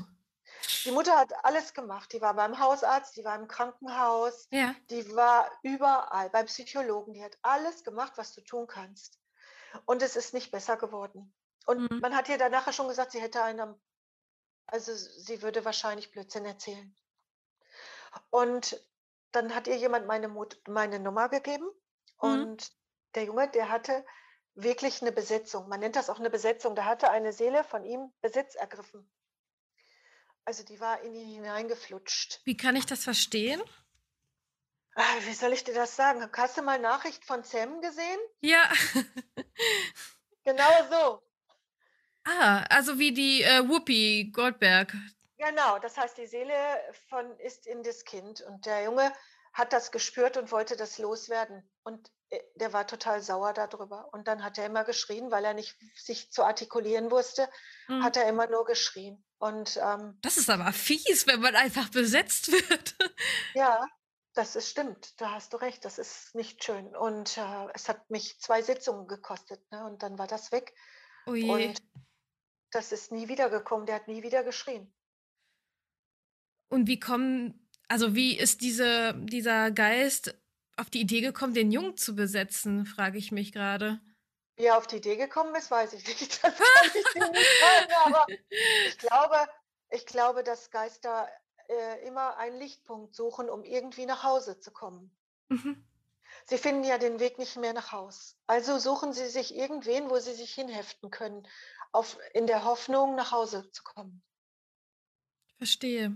[0.85, 2.11] Die Mutter hat alles gemacht.
[2.13, 4.75] Die war beim Hausarzt, die war im Krankenhaus, Ja.
[4.89, 7.13] die war überall, beim Psychologen.
[7.13, 9.19] Die hat alles gemacht, was du tun kannst.
[9.85, 11.33] Und es ist nicht besser geworden.
[11.65, 11.99] Und Mhm.
[11.99, 13.79] man hat ihr dann nachher schon gesagt, sie hätte einen
[14.65, 16.95] also, sie würde wahrscheinlich Blödsinn erzählen.
[18.29, 18.79] Und
[19.35, 21.65] dann hat ihr jemand meine Mut meine Nummer gegeben
[22.21, 22.29] Mhm.
[22.29, 22.71] und
[23.15, 24.05] der Junge, der hatte
[24.55, 25.67] wirklich 'ne Besetzung.
[25.69, 26.75] Man nennt das auch 'ne Besetzung.
[26.75, 29.09] Da hatte eine Seele von ihm Besitz ergriffen.
[30.47, 32.41] Also, die war in ihn hineingeflutscht.
[32.43, 33.61] Wie kann ich das verstehen?
[34.95, 36.29] Ah, wie soll ich dir das sagen?
[36.35, 38.19] Hast du mal Nachricht von Sam gesehen?
[38.41, 38.69] Ja.
[40.45, 41.23] Genau so.
[42.25, 44.93] Ah, also wie die, äh, Whoopi Goldberg.
[45.45, 46.53] Genau, das heißt, die Seele
[47.09, 49.11] von ist in das Kind und der Junge
[49.53, 51.69] hat das gespürt und wollte das loswerden.
[51.83, 54.09] Und, äh, der war total sauer da drüber.
[54.13, 57.47] Und dann hat er immer geschrien, weil er nicht sich zu artikulieren wusste,
[57.87, 58.03] Mhm.
[58.03, 59.23] hat er immer nur geschrien.
[59.37, 62.95] Und, ähm Das ist aber fies, wenn man einfach besetzt wird.
[63.53, 63.85] Ja,
[64.33, 65.19] das ist stimmt.
[65.21, 65.85] Da hast du recht.
[65.85, 66.95] Das ist nicht schön.
[66.95, 69.85] Und, äh, es hat mich 2 Sitzungen gekostet, ne?
[69.85, 70.73] Und dann war das weg.
[71.27, 71.51] Oh je.
[71.51, 71.83] Und
[72.71, 73.85] das ist nie wiedergekommen.
[73.85, 74.91] Der hat nie wieder geschrien.
[76.73, 80.35] Und wie kommen also, wie ist diese dieser Geist
[80.77, 84.01] auf die Idee gekommen, den Jungen zu besetzen, frage ich mich grade.
[84.55, 86.41] Wie er auf die Idee gekommen ist, weiß ich nicht.
[86.41, 88.25] Das kann ich dir nicht sagen, aber
[88.87, 89.35] ich glaube
[89.91, 91.27] ich glaube, dass Geister,
[91.69, 95.15] äh, immer einen Lichtpunkt suchen, um irgendwie nach Hause zu kommen.
[95.49, 95.85] Mhm.
[96.45, 98.35] Sie finden ja den Weg nicht mehr nach Haus.
[98.47, 101.47] Also suchen sie sich irgendwen, wo sie sich hinheften können,
[101.91, 104.23] auf in der Hoffnung, nach Hause zu kommen.
[105.57, 106.15] Verstehe.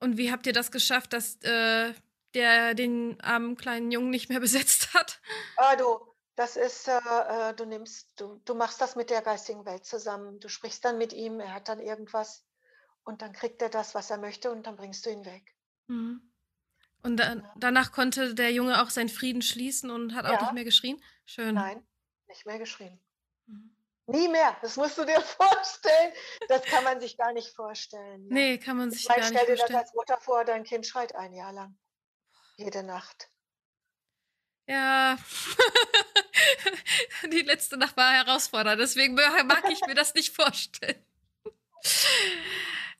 [0.00, 1.94] Und wie habt ihr das geschafft, dass, äh,
[2.34, 5.20] der den armen kleinen Jungen nicht mehr besetzt hat?
[5.56, 6.98] Ah, du, das ist, äh,
[7.50, 10.40] äh, du nimmst du du machst das mit der geistigen Welt zusammen.
[10.40, 12.44] Du sprichst dann mit ihm, er hat dann irgendwas
[13.04, 15.54] und dann kriegt er das, was er möchte und dann bringst du ihn weg.
[15.88, 16.32] Mhm.
[17.02, 17.54] Und da Ja.
[17.56, 20.52] danach konnte der Junge auch seinen Frieden schließen und hat auch nicht Ja.
[20.52, 21.02] mehr geschrien?
[21.26, 21.54] Schön.
[21.54, 21.86] Nein,
[22.28, 23.00] nicht mehr geschrien.
[23.46, 23.76] Mhm.
[24.06, 24.56] Nie mehr.
[24.62, 26.12] Das musst du dir vorstellen.
[26.48, 28.34] Das kann man sich gar nicht vorstellen, ja.
[28.34, 29.80] Ne, kann man Ich sich meine, gar nicht stell dir das vorstellen.
[29.80, 31.78] als Mutter vor, dein Kind schreit ein Jahr lang,
[32.56, 33.28] jede Nacht.
[34.66, 35.16] Ja.
[37.32, 41.04] Die letzte Nacht war herausfordernd, deswegen mag ich mir das nicht vorstellen.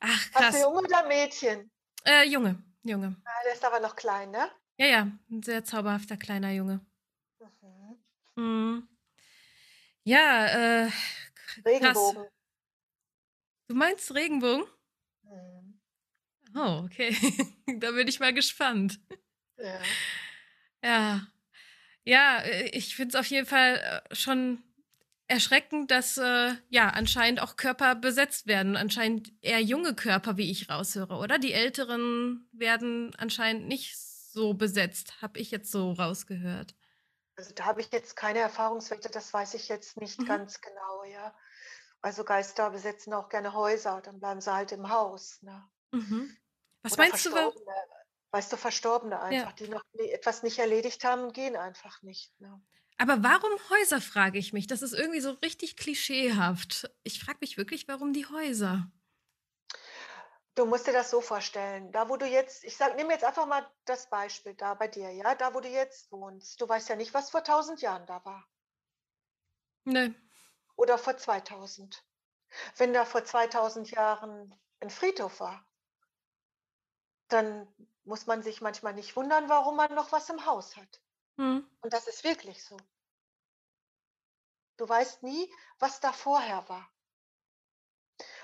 [0.01, 0.61] Ach, Hast du krass.
[0.63, 1.71] Junge oder Mädchen?
[2.05, 3.17] Äh, Junge, Junge.
[3.25, 4.51] Ah, der ist aber noch klein, ne?
[4.79, 6.81] Ja, ja, 'n sehr zauberhafter kleiner Junge.
[7.41, 7.99] Mhm.
[8.37, 8.89] Mhm.
[10.07, 10.47] Ja,
[10.87, 11.67] äh, k krass.
[11.67, 12.27] Regenbogen.
[13.71, 14.65] Du meinst Regenbogen?
[15.25, 15.81] Mhm.
[16.57, 17.15] Oh, okay.
[17.81, 19.01] Da bin ich mal gespannt.
[19.59, 19.81] Ja.
[20.85, 21.27] Ja.
[22.05, 24.63] Ja, äh, ich finde es auf jeden Fall, äh, schon
[25.29, 28.77] erschreckend, dass, äh, ja, anscheinend auch Körper besetzt werden.
[28.77, 31.39] Anscheinend eher junge Körper, wie ich raushöre, oder?
[31.39, 36.75] Die Älteren werden anscheinend nicht so besetzt, habe ich jetzt so rausgehört.
[37.43, 40.27] Also, da habe ich jetzt keine Erfahrungswerte, das weiß ich jetzt nicht Mhm.
[40.27, 41.37] ganz genau, ja.
[42.03, 45.69] Also, Geister besetzen auch gerne Häuser, dann bleiben sie halt im Haus, ne?
[45.93, 46.37] Mhm.
[46.83, 47.31] Was Oder meinst du,
[48.33, 49.47] weißt du, Verstorbene Ja.
[49.47, 52.63] einfach, die noch etwas nicht erledigt haben, gehen einfach nicht, ne?
[52.99, 54.67] Aber warum Häuser, frage ich mich.
[54.67, 56.91] Das ist irgendwie so richtig klischeehaft.
[57.03, 58.91] Ich frage mich wirklich, warum die Häuser?
[60.57, 63.47] Du musst dir das so vorstellen, da wo du jetzt ich sage nehme jetzt einfach
[63.47, 66.61] mal das Beispiel da bei dir, ja, da wo du jetzt wohnst.
[66.61, 68.45] Du weißt ja nicht, was vor 1000 Jahren da war
[69.87, 70.15] Ne.
[70.79, 72.05] oder vor 2000.
[72.77, 75.67] Wenn da vor 2000 Jahren 'n Friedhof war
[77.31, 77.73] dann
[78.05, 81.03] muss man sich manchmal nicht wundern, warum man noch was im Haus hat.
[81.39, 81.73] Mhm.
[81.83, 82.77] Und das ist wirklich so.
[84.79, 86.89] Du weißt nie, was da vorher war.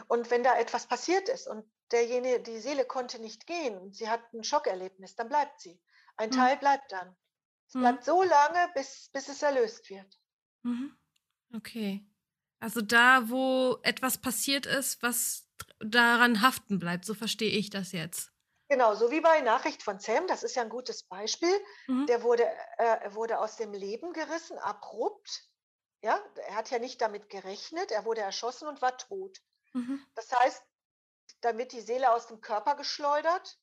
[0.08, 4.08] Und wenn da etwas passiert ist und derjenige die Seele konnte nicht gehen und sie
[4.10, 5.82] hat 'n Schockerlebnis, dann bleibt sie.
[6.16, 6.48] Ein Mhm.
[6.48, 7.16] Teil bleibt dann.
[7.68, 7.98] Es Mhm.
[7.98, 10.18] bleibt so lange, bis bis es erlöst wird.
[10.64, 10.92] Mhm.
[11.54, 12.06] Okay.
[12.60, 15.48] Also, da, wo etwas passiert ist, was
[15.80, 18.32] daran haften bleibt, so verstehe ich das jetzt.
[18.70, 21.58] Genau, so wie bei Nachricht von Sam, das ist ja 'n gutes Beispiel.
[21.88, 22.08] Mhm.
[22.08, 22.44] Der wurde
[22.76, 25.48] äh, wurde aus dem Leben gerissen, abrupt,
[26.02, 26.22] ja?
[26.48, 29.38] Er hat ja nicht damit gerechnet, er wurde erschossen und war tot.
[29.74, 30.08] Mhm.
[30.14, 30.62] Das heißt,
[31.44, 33.60] dann wird die Seele aus dem Körper geschleudert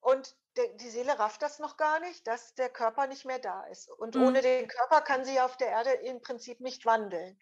[0.00, 3.64] und der die Seele rafft das noch gar nicht, dass der Körper nicht mehr da
[3.64, 3.90] ist.
[3.90, 4.42] Und ohne Mhm.
[4.42, 7.40] den Körper kann sie auf der Erde im Prinzip nicht wandeln.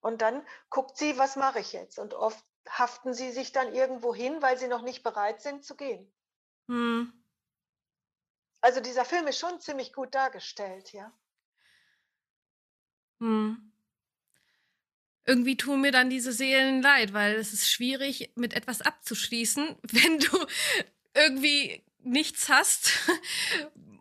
[0.00, 4.14] Und dann guckt sie: „Was mache ich jetzt?“ Und oft haften sie sich dann irgendwo
[4.14, 6.14] hin, weil sie noch nicht bereit sind zu gehen.
[6.68, 7.20] Mhm.
[8.62, 11.12] Also, dieser Film ist schon ziemlich gut dargestellt, ja.
[13.20, 13.69] Mhm.
[15.26, 20.18] Irgendwie tun mir dann diese Seelen leid, weil es ist schwierig, mit etwas abzuschließen, wenn
[20.18, 20.46] du
[21.14, 22.92] irgendwie nichts hast,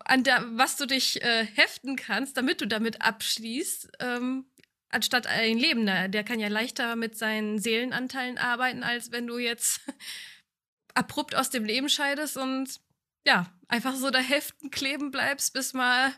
[0.05, 4.45] an der was du dich, äh, heften kannst, damit du damit abschließt, ähm,
[4.89, 6.07] anstatt ein Lebender.
[6.07, 9.81] Der kann ja leichter mit seinen Seelenanteilen arbeiten, als wenn du jetzt
[10.93, 12.79] abrupt aus dem Leben scheidest und,
[13.25, 16.13] ja, einfach so da heften, kleben bleibst, bis mal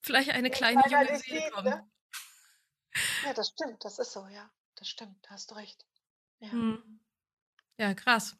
[0.00, 1.64] vielleicht eine kleine junge Seele sieht, kommt.
[1.66, 1.91] ne?
[3.24, 4.50] Ja, das stimmt, das ist so, ja.
[4.76, 5.86] Das stimmt, da hast du recht.
[6.40, 6.52] Ja.
[6.52, 7.00] Mhm.
[7.78, 8.36] Ja, krass.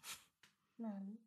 [0.79, 1.19] Mhm.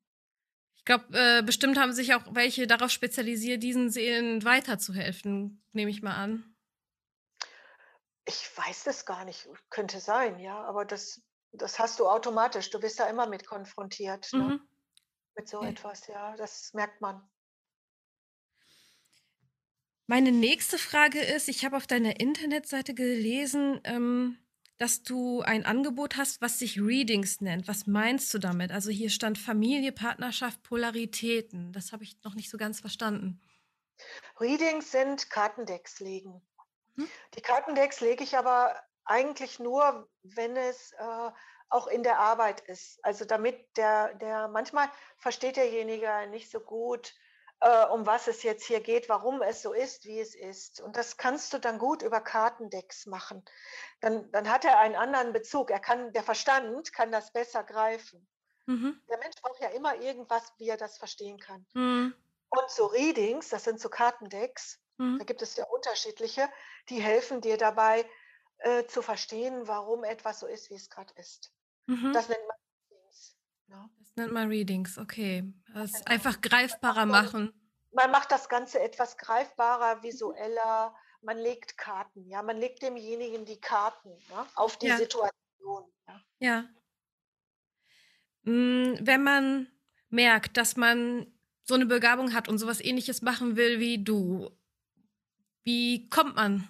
[0.76, 6.02] Ich glaube, äh, bestimmt haben sich auch welche darauf spezialisiert, diesen Seelen weiterzuhelfen, nehme ich
[6.04, 6.56] mal an.
[8.28, 9.48] Ich weiß es gar nicht.
[9.70, 11.22] Könnte sein, ja, aber das
[11.58, 12.70] das hast du automatisch.
[12.70, 14.40] Du wirst da immer mit konfrontiert, ne?
[14.44, 14.62] Mhm.
[15.36, 15.70] Mit so Okay.
[15.70, 17.28] etwas, ja, das merkt man.
[20.08, 24.38] Meine nächste Frage ist, ich habe auf deiner Internetseite gelesen, ähm,
[24.78, 27.68] dass du ein Angebot hast, was sich Readings nennt.
[27.68, 28.72] Was meinst du damit?
[28.72, 31.72] Also, hier stand Familie, Partnerschaft, Polaritäten.
[31.72, 33.42] Das habe ich noch nicht so ganz verstanden.
[34.40, 36.42] Readings sind Kartendecks legen.
[36.96, 37.08] Mhm.
[37.36, 38.76] Die Kartendecks lege ich aber
[39.06, 41.32] eigentlich nur, wenn es, äh,
[41.70, 43.04] auch in der Arbeit ist.
[43.04, 44.88] Also, damit der der manchmal
[45.18, 47.16] versteht derjenige nicht so gut,
[47.62, 50.82] äh, um was es jetzt hier geht, warum es so ist, wie es ist.
[50.82, 53.44] Und das kannst du dann gut über Kartendecks machen.
[54.02, 55.72] Dann, dann hat er einen anderen Bezug.
[55.72, 58.28] Er kann, der Verstand kann das besser greifen.
[58.68, 59.00] Mhm.
[59.10, 61.66] Der Mensch braucht ja immer irgendwas, wie er das verstehen kann.
[61.74, 62.16] Mhm.
[62.50, 65.18] Und so Readings, das sind so Kartendecks, mhm.
[65.18, 66.50] da gibt es ja unterschiedliche,
[66.90, 68.10] die helfen dir dabei
[68.60, 71.52] äh, zu verstehen, warum etwas so ist, wie es gerade ist.
[71.88, 72.14] Mhm.
[72.14, 72.58] Das nennt man
[72.90, 73.36] Readings.
[73.68, 73.90] Ja.
[74.16, 74.24] Ne?
[74.24, 75.44] Nennt man Readings, okay.
[75.74, 77.54] Das einfach greifbarer machen.
[77.92, 80.96] Man macht das Ganze etwas greifbarer, visueller.
[81.22, 82.42] Man legt Karten, ja.
[82.44, 84.98] Man legt demjenigen die Karten ja, auf die ja.
[84.98, 85.84] Situation.
[86.08, 86.22] Ja.
[86.40, 86.66] ja.
[88.44, 89.68] Hm, wenn man
[90.10, 91.28] merkt, dass man
[91.64, 94.52] so eine Begabung hat und sowas ähnliches machen will wie du,
[95.64, 96.70] wie kommt man,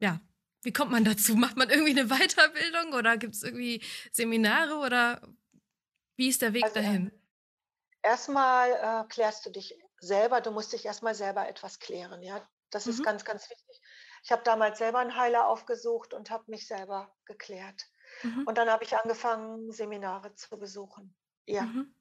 [0.00, 0.20] ja,
[0.62, 1.36] wie kommt man dazu?
[1.36, 5.22] Macht man irgendwie eine Weiterbildung oder gibt es irgendwie Seminare oder
[6.18, 7.12] wie ist der Weg also, dahin?
[8.02, 12.46] Erstmal äh, klärst du dich selber, du musst dich erstmal selber etwas klären, ja.
[12.70, 12.92] Das mhm.
[12.92, 13.80] ist ganz, ganz wichtig.
[14.22, 17.86] Ich habe damals selber einen Heiler aufgesucht und habe mich selber geklärt.
[18.22, 18.44] Mhm.
[18.46, 21.14] Und dann habe ich angefangen, Seminare zu besuchen.
[21.46, 21.62] Ja.
[21.62, 21.94] Mhm.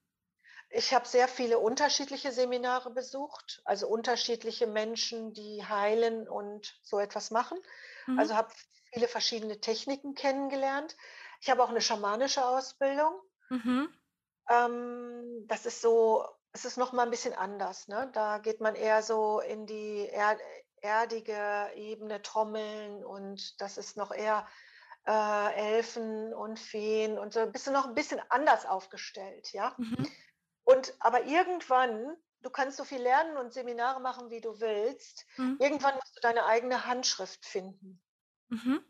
[0.69, 7.31] Ich habe sehr viele unterschiedliche Seminare besucht, also unterschiedliche Menschen, die heilen und so etwas
[7.31, 7.57] machen.
[8.07, 8.19] Mhm.
[8.19, 8.51] Also habe
[8.91, 10.97] viele verschiedene Techniken kennengelernt.
[11.39, 13.13] Ich habe auch eine schamanische Ausbildung.
[13.49, 13.87] Mhm.
[14.49, 17.87] Ähm, das ist so, es ist noch mal ein bisschen anders.
[17.87, 18.09] Ne?
[18.13, 20.37] Da geht man eher so in die er
[20.81, 24.47] erdige Ebene, Trommeln und das ist noch eher
[25.07, 29.73] äh, Elfen und Feen und so bist du noch ein bisschen anders aufgestellt, ja.
[29.77, 30.07] Mhm.
[30.63, 35.25] Und aber irgendwann, du kannst so viel lernen und Seminare machen, wie du willst.
[35.37, 35.57] Mhm.
[35.59, 38.01] Irgendwann musst du deine eigene Handschrift finden.
[38.49, 38.83] Mhm.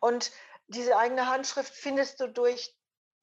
[0.00, 0.32] Und
[0.68, 2.74] diese eigene Handschrift findest du durch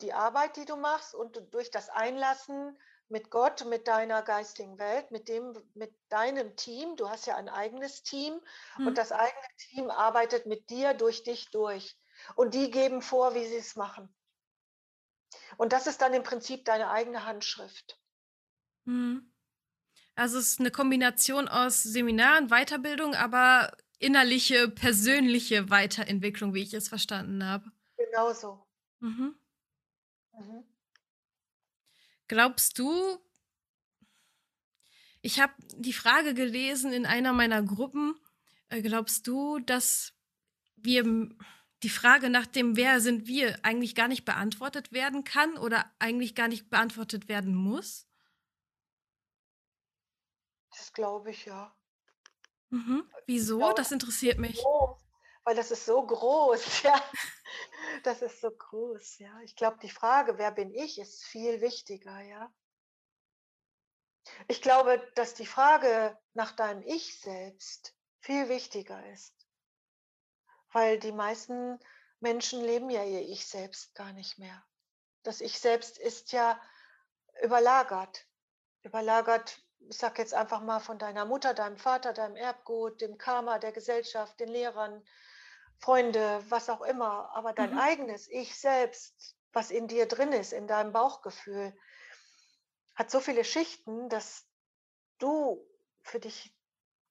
[0.01, 2.77] die Arbeit, die du machst und durch das Einlassen
[3.09, 6.95] mit Gott, mit deiner geistigen Welt, mit dem, mit deinem Team.
[6.97, 8.39] Du hast ja ein eigenes Team
[8.77, 8.87] mhm.
[8.87, 11.97] und das eigene Team arbeitet mit dir durch dich durch.
[12.35, 14.13] Und die geben vor, wie sie es machen.
[15.57, 17.99] Und das ist dann im Prinzip deine eigene Handschrift.
[18.85, 19.31] Mhm.
[20.15, 26.89] Also es ist eine Kombination aus Seminaren, Weiterbildung, aber innerliche, persönliche Weiterentwicklung, wie ich es
[26.89, 27.71] verstanden habe.
[27.97, 28.65] Genau so.
[28.99, 29.35] Mhm.
[30.37, 30.63] Mhm.
[32.27, 33.19] Glaubst du,
[35.21, 38.15] ich habe die Frage gelesen in einer meiner Gruppen,
[38.69, 40.13] äh, glaubst du, dass
[40.75, 41.03] wir
[41.83, 46.35] die Frage nach dem, wer sind wir, eigentlich gar nicht beantwortet werden kann oder eigentlich
[46.35, 48.07] gar nicht beantwortet werden muss?
[50.71, 51.75] Das glaube ich ja.
[52.69, 53.03] Mhm.
[53.25, 53.57] Wieso?
[53.57, 54.63] Glaube, das interessiert mich.
[55.43, 57.01] Weil das ist so groß, ja.
[58.03, 59.39] Das ist so groß, ja.
[59.41, 62.53] Ich glaube, die Frage, wer bin ich, ist viel wichtiger, ja.
[64.47, 69.33] Ich glaube, dass die Frage nach deinem Ich selbst viel wichtiger ist.
[70.71, 71.79] Weil die meisten
[72.19, 74.63] Menschen leben ja ihr Ich selbst gar nicht mehr.
[75.23, 76.61] Das Ich selbst ist ja
[77.41, 78.27] überlagert.
[78.83, 83.59] Überlagert, ich sage jetzt einfach mal von deiner Mutter, deinem Vater, deinem Erbgut, dem Karma,
[83.59, 85.05] der Gesellschaft, den Lehrern,
[85.79, 87.79] Freunde, was auch immer, aber dein mhm.
[87.79, 91.77] eigenes Ich selbst, was in dir drin ist, in deinem Bauchgefühl,
[92.95, 94.47] hat so viele Schichten, dass
[95.19, 95.63] du
[96.01, 96.53] für dich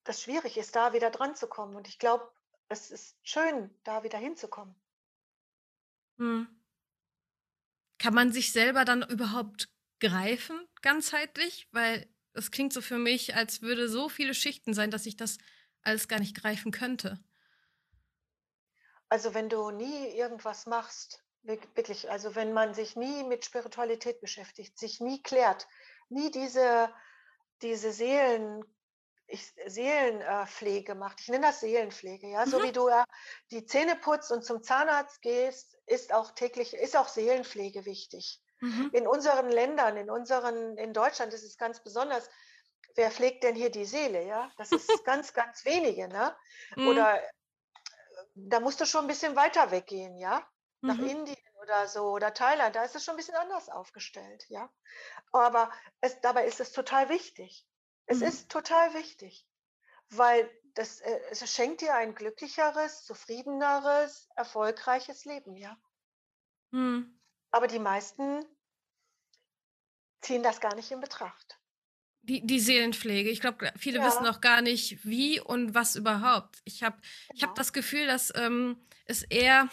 [0.04, 1.76] das schwierig ist, da wieder dran zu kommen.
[1.76, 2.28] Und ich glaube,
[2.68, 4.74] es ist schön, da wieder hinzukommen.
[6.16, 6.48] Mhm.
[7.98, 9.68] Kann man sich selber dann überhaupt
[10.00, 11.68] greifen, ganzheitlich?
[11.72, 15.38] Weil es klingt so für mich, als würde so viele Schichten sein, dass ich das
[15.82, 17.22] alles gar nicht greifen könnte.
[19.08, 24.78] Also wenn du nie irgendwas machst, wirklich, also wenn man sich nie mit Spiritualität beschäftigt,
[24.78, 25.68] sich nie klärt,
[26.08, 26.92] nie diese,
[27.62, 28.64] diese Seelen,
[29.28, 31.20] ich, Seelenpflege macht.
[31.20, 32.44] Ich nenne das Seelenpflege, ja.
[32.44, 32.50] Mhm.
[32.50, 33.04] So wie du ja
[33.50, 38.40] die Zähne putzt und zum Zahnarzt gehst, ist auch täglich, ist auch Seelenpflege wichtig.
[38.60, 38.90] Mhm.
[38.92, 42.28] In unseren Ländern, in unseren, in Deutschland ist es ganz besonders.
[42.94, 44.50] Wer pflegt denn hier die Seele, ja?
[44.56, 46.34] Das ist ganz, ganz wenige, ne?
[46.76, 46.88] Mhm.
[46.88, 47.20] Oder
[48.36, 50.46] da musst du schon ein bisschen weiter weggehen, ja?
[50.82, 51.08] Nach mhm.
[51.08, 54.70] Indien oder so oder Thailand, da ist es schon ein bisschen anders aufgestellt, ja?
[55.32, 57.66] Aber es, dabei ist es total wichtig.
[58.04, 58.26] Es mhm.
[58.26, 59.48] ist total wichtig,
[60.10, 65.76] weil das, äh, es schenkt dir ein glücklicheres, zufriedeneres, erfolgreiches Leben, ja?
[66.72, 67.18] Mhm.
[67.50, 68.44] Aber die meisten
[70.20, 71.55] ziehen das gar nicht in Betracht.
[72.28, 73.30] Die, die Seelenpflege.
[73.30, 74.06] Ich glaube, viele ja.
[74.06, 76.56] wissen noch gar nicht, wie und was überhaupt.
[76.64, 77.36] Ich habe genau.
[77.36, 79.68] ich hab das Gefühl, dass ähm, es eher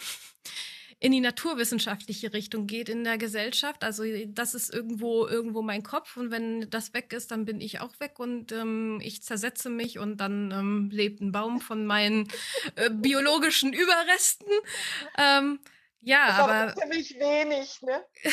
[1.00, 3.84] in die naturwissenschaftliche Richtung geht in der Gesellschaft.
[3.84, 7.80] Also das ist irgendwo irgendwo mein Kopf und wenn das weg ist, dann bin ich
[7.80, 12.28] auch weg und ähm, ich zersetze mich und dann ähm, lebt ein Baum von meinen
[12.76, 14.48] äh, biologischen Überresten.
[15.18, 15.58] Ähm,
[16.00, 18.04] ja, Das aber ziemlich wenig, ne?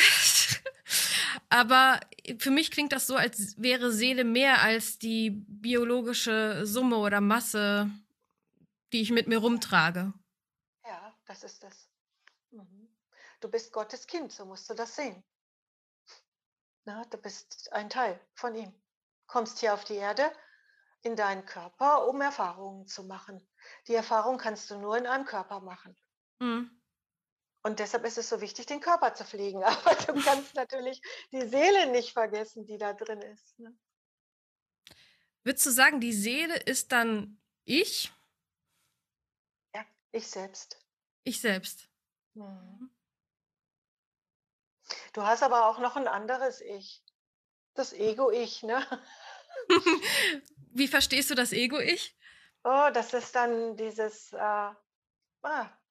[1.48, 2.00] aber
[2.38, 7.90] für mich klingt das so, als wäre Seele mehr als die biologische Summe oder Masse,
[8.92, 10.12] die ich mit mir rumtrage.
[10.84, 11.88] Ja, das ist es.
[12.50, 12.88] Mhm.
[13.40, 15.22] Du bist Gottes Kind, so musst du das sehen.
[16.84, 18.72] Na, du bist ein Teil von ihm.
[19.26, 20.30] Kommst hier auf die Erde
[21.02, 23.46] in deinen Körper, um Erfahrungen zu machen.
[23.88, 25.96] Die Erfahrung kannst du nur in einem Körper machen.
[26.38, 26.81] Mhm.
[27.64, 29.62] Und deshalb ist es so wichtig, den Körper zu pflegen.
[29.64, 31.00] Aber du kannst natürlich
[31.32, 33.58] die Seele nicht vergessen, die da drin ist.
[33.58, 33.76] Ne?
[35.44, 38.12] Würdest du sagen, die Seele ist dann ich,
[39.74, 40.84] Ja, ich selbst.
[41.24, 41.88] ich selbst?
[42.34, 42.90] Mhm.
[45.12, 47.02] Du hast aber auch noch ein anderes Ich.
[47.74, 48.84] Das Ego-Ich, ne?
[50.74, 52.16] Wie verstehst du das Ego-Ich?
[52.64, 54.74] Oh, das ist dann dieses, äh,
[55.42, 55.81] ah,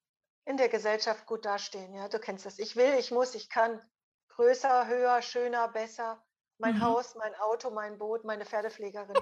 [0.45, 2.59] in der Gesellschaft gut dastehen, ja, du kennst das.
[2.59, 3.81] Ich will, ich muss, ich kann.
[4.29, 6.23] Größer, höher, schöner, besser.
[6.57, 6.81] Mein Mhm.
[6.81, 9.17] Haus, mein Auto, mein Boot, meine Pferdepflegerin.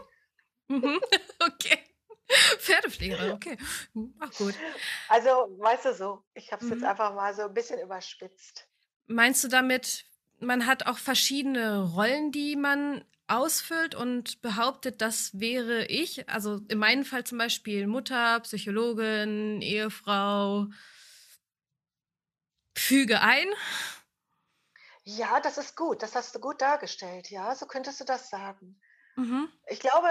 [0.70, 1.00] Mhm.
[1.42, 1.80] Okay.
[2.60, 3.58] Pferdepflegerin, okay.
[4.20, 4.54] Ach gut.
[5.08, 6.88] Also, weißt du so, ich habe es jetzt Mhm.
[6.90, 8.68] einfach mal so ein bisschen überspitzt.
[9.08, 10.06] Meinst du damit,
[10.40, 16.30] man hat auch verschiedene Rollen, die man ausfüllt und behauptet, das wäre ich?
[16.30, 20.68] Also in meinem Fall zum Beispiel Mutter, Psychologin, Ehefrau.
[22.80, 23.48] Füge ein.
[25.04, 28.80] Ja, das ist gut, das hast du gut dargestellt, ja, so könntest du das sagen.
[29.18, 29.46] Mhm.
[29.68, 30.10] Ich glaube,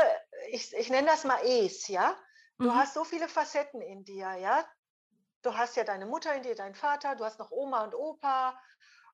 [0.50, 2.16] ich, ich nenne das mal Es, ja.
[2.60, 2.74] Du Mhm.
[2.74, 4.66] hast so viele Facetten in dir, ja.
[5.42, 8.60] Du hast ja deine Mutter in dir, deinen Vater, du hast noch Oma und Opa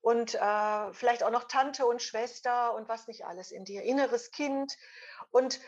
[0.02, 4.30] und äh, vielleicht auch noch Tante und Schwester und was nicht alles in dir, inneres
[4.32, 4.76] Kind.
[5.30, 5.60] Und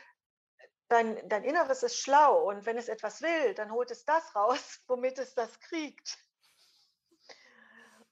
[0.88, 4.80] dein, dein Inneres ist schlau und wenn es etwas will, dann holt es das raus,
[4.88, 6.18] womit es das kriegt.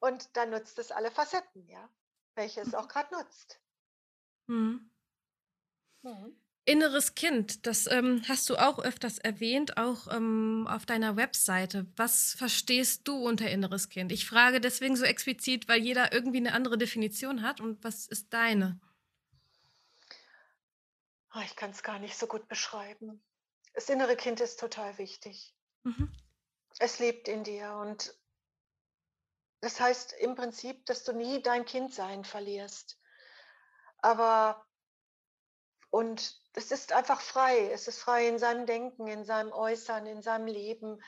[0.05, 1.89] Und dann nutzt es alle Facetten, ja,
[2.35, 3.59] welche es auch gerade nutzt.
[4.49, 4.91] Mhm.
[6.03, 6.37] Mhm.
[6.67, 11.87] Inneres Kind, das ähm, hast du auch öfters erwähnt, auch ähm, auf deiner Webseite.
[11.97, 14.13] Was verstehst du unter inneres Kind?
[14.13, 17.63] Ich frage deswegen so explizit, weil jeder irgendwie eine andere Definition hat.
[17.63, 18.79] Und was ist deine?
[21.31, 23.23] Ah, Ich kann es gar nicht so gut beschreiben.
[23.73, 25.55] Das innere Kind ist total wichtig.
[25.85, 26.13] Mhm.
[26.79, 28.15] Es lebt in dir und
[29.65, 32.99] das heißt im Prinzip, dass du nie dein Kindsein verlierst.
[33.99, 34.67] Aber
[35.91, 37.71] und es ist einfach frei.
[37.71, 41.03] Es ist frei in seinem Denken, in seinem Äußern, in seinem Leben,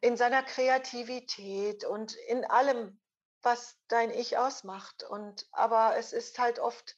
[0.00, 3.00] in seiner Kreativität und in allem,
[3.42, 5.02] was dein Ich ausmacht.
[5.02, 6.96] Und aber es ist halt oft,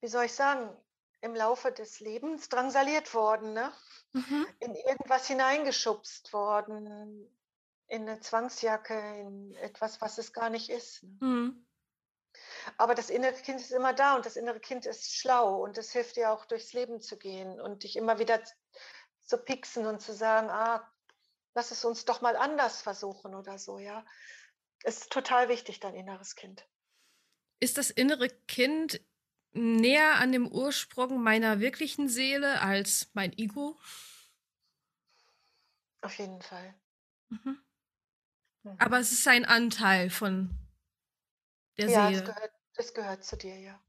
[0.00, 0.74] wie soll ich sagen,
[1.20, 3.72] im Laufe des Lebens drangsaliert worden, ne?
[4.12, 4.46] Mhm.
[4.60, 7.28] in irgendwas hineingeschubst worden,
[7.90, 11.02] in eine Zwangsjacke, in etwas, was es gar nicht ist.
[11.02, 11.16] ne?
[11.20, 11.66] Mhm.
[12.78, 15.92] Aber das innere Kind ist immer da und das innere Kind ist schlau und es
[15.92, 18.40] hilft dir auch durchs Leben zu gehen und dich immer wieder
[19.22, 20.88] zu pixen und zu sagen, ah,
[21.54, 24.04] lass es uns doch mal anders versuchen oder so, ja.
[24.84, 26.66] Ist total wichtig, dein inneres Kind.
[27.58, 29.00] Ist das innere Kind
[29.52, 33.78] näher an dem Ursprung meiner wirklichen Seele als mein Ego?
[36.02, 36.74] Auf jeden Fall.
[37.28, 37.58] Mhm.
[38.78, 40.50] Aber es ist ein Anteil von
[41.78, 42.24] der ja, es Seele.
[42.24, 43.80] gehört, es gehört zu dir, ja.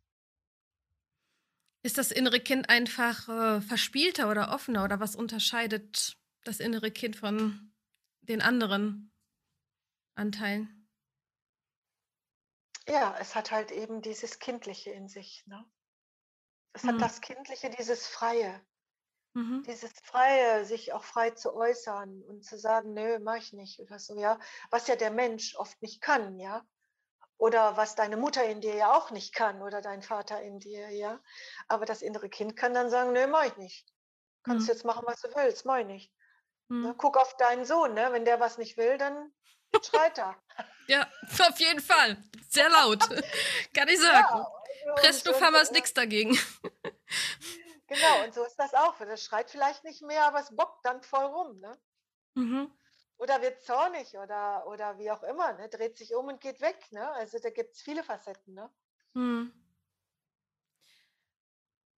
[1.83, 7.15] Ist das innere Kind einfach äh, verspielter oder offener oder was unterscheidet das innere Kind
[7.15, 7.73] von
[8.21, 9.11] den anderen
[10.15, 10.87] Anteilen?
[12.87, 15.43] Ja, es hat halt eben dieses Kindliche in sich.
[15.47, 15.65] Ne?
[16.73, 16.99] Es hat Mhm.
[16.99, 18.61] das Kindliche, dieses Freie,
[19.33, 19.63] Mhm.
[19.63, 23.97] dieses Freie, sich auch frei zu äußern und zu sagen, nö, mach ich nicht oder
[23.97, 24.39] so, ja.
[24.71, 26.65] Was ja der Mensch oft nicht kann, ja.
[27.37, 30.89] Oder was deine Mutter in dir ja auch nicht kann oder dein Vater in dir,
[30.89, 31.19] ja.
[31.67, 33.87] Aber das innere Kind kann dann sagen, nö, mach ich nicht.
[34.43, 34.73] Kannst Mhm.
[34.73, 36.13] jetzt machen, was du willst, mach ich nicht.
[36.67, 36.89] Ne?
[36.89, 36.97] Mhm.
[36.97, 38.09] Guck auf deinen Sohn, ne?
[38.11, 39.31] wenn der was nicht will, dann
[39.81, 40.35] schreit er.
[40.87, 41.07] Ja,
[41.49, 42.17] auf jeden Fall.
[42.49, 42.99] Sehr laut.
[43.73, 44.45] Kann ich Ja, sagen.
[44.85, 46.37] und, Presto Famas nix dagegen.
[47.91, 48.97] Genau, und so ist das auch.
[48.99, 51.59] Das schreit vielleicht nicht mehr, aber es bockt dann voll rum.
[51.59, 51.77] Ne?
[52.35, 52.71] Mhm.
[53.17, 55.67] Oder wird zornig oder, oder wie auch immer, ne?
[55.67, 56.77] dreht sich um und geht weg.
[56.91, 57.05] Ne?
[57.11, 58.53] Also da gibt es viele Facetten.
[58.53, 58.69] Ne?
[59.13, 59.51] Mhm.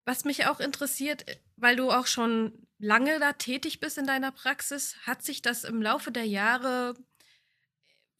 [0.06, 4.32] Was mich auch interessiert, äh, weil du auch schon lange da tätig bist in deiner
[4.32, 6.94] Praxis, hat sich das im Laufe der Jahre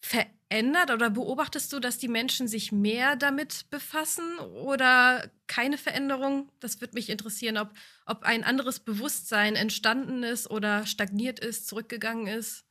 [0.03, 0.42] verändert
[0.93, 6.51] oder beobachtest du, dass die Menschen sich mehr damit befassen oder keine Veränderung?
[6.61, 7.71] Das würde mich interessieren, ob,
[8.05, 12.65] ob ein anderes Bewusstsein entstanden ist oder stagniert ist, zurückgegangen ist.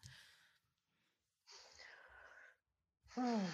[3.16, 3.54] Hm.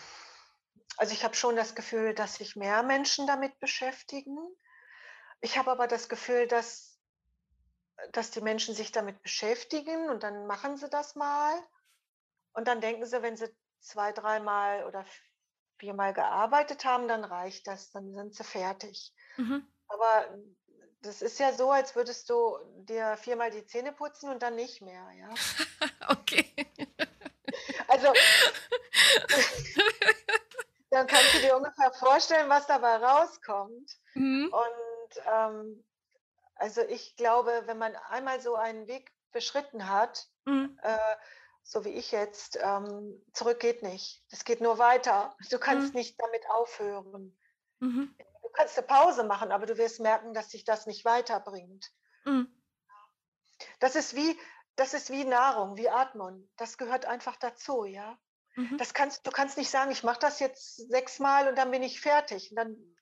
[0.97, 4.37] Also ich habe schon das Gefühl, dass sich mehr Menschen damit beschäftigen.
[5.41, 6.99] Ich habe aber das Gefühl, dass,
[8.11, 11.53] dass die Menschen sich damit beschäftigen und dann machen sie das mal.
[12.53, 13.47] Und dann denken sie, wenn sie
[13.79, 15.05] zwei, dreimal oder
[15.77, 19.13] viermal gearbeitet haben, dann reicht das, dann sind sie fertig.
[19.37, 19.67] Mhm.
[19.87, 20.25] Aber
[21.01, 24.81] das ist ja so, als würdest du dir viermal die Zähne putzen und dann nicht
[24.81, 25.29] mehr, ja.
[26.09, 26.51] okay.
[27.87, 28.11] Also
[30.89, 33.91] dann kannst du dir ungefähr vorstellen, was dabei rauskommt.
[34.13, 34.51] Mhm.
[34.51, 35.83] Und ähm,
[36.55, 40.77] also ich glaube, wenn man einmal so einen Weg beschritten hat, mhm.
[40.81, 40.97] äh,
[41.67, 44.23] so wie ich jetzt, ähm, zurück geht nicht.
[44.31, 45.35] Das geht nur weiter.
[45.51, 45.99] Du kannst mhm.
[45.99, 47.37] nicht damit aufhören.
[47.79, 48.15] Mhm.
[48.41, 51.91] Du kannst eine Pause machen, aber du wirst merken, dass sich das nicht weiterbringt.
[52.23, 52.47] Mhm.
[53.79, 54.39] Das ist wie,
[54.77, 56.49] das ist wie Nahrung, wie Atmen.
[56.55, 58.17] Das gehört einfach dazu, ja.
[58.55, 58.77] Mhm.
[58.77, 61.99] Das kannst, du kannst nicht sagen, ich mache das jetzt sechsmal und dann bin ich
[61.99, 62.49] fertig.
[62.51, 62.95] Und dann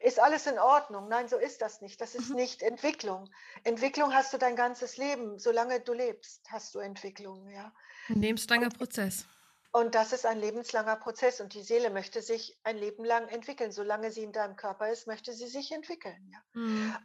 [0.00, 1.08] ist alles in Ordnung.
[1.08, 2.00] Nein, so ist das nicht.
[2.00, 2.36] Das ist mhm.
[2.36, 3.28] nicht Entwicklung.
[3.64, 5.38] Entwicklung hast du dein ganzes Leben.
[5.38, 7.48] Solange du lebst, hast du Entwicklung.
[7.48, 7.72] Ja?
[8.08, 9.26] Ein lebenslanger Prozess.
[9.72, 11.40] Und das ist ein lebenslanger Prozess.
[11.40, 13.72] Und die Seele möchte sich ein Leben lang entwickeln.
[13.72, 16.30] Solange sie in deinem Körper ist, möchte sie sich entwickeln.
[16.32, 16.38] Ja?
[16.52, 16.96] Mhm.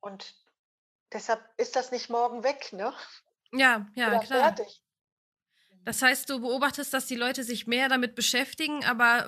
[0.00, 0.34] Und
[1.12, 2.92] deshalb ist das nicht morgen weg, ne?
[3.52, 4.54] Ja, ja, Oder klar.
[4.54, 4.82] Fertig.
[5.84, 9.26] Das heißt, du beobachtest, dass die Leute sich mehr damit beschäftigen, aber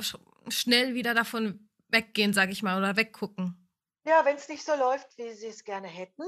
[0.49, 3.57] schnell wieder davon weggehen, sage ich mal, oder weggucken.
[4.05, 6.24] Ja, wenn es nicht so läuft, wie sie es gerne hätten,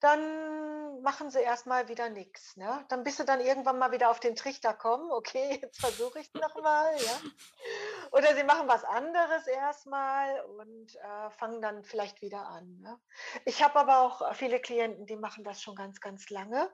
[0.00, 2.56] dann machen sie erstmal wieder nichts.
[2.56, 2.84] Ne?
[2.88, 6.28] Dann bist du dann irgendwann mal wieder auf den Trichter kommen, okay, jetzt versuche ich
[6.34, 6.92] es nochmal.
[7.00, 7.20] Ja?
[8.10, 12.80] Oder sie machen was anderes erstmal und äh, fangen dann vielleicht wieder an.
[12.80, 13.00] Ne?
[13.44, 16.68] Ich habe aber auch viele Klienten, die machen das schon ganz, ganz lange.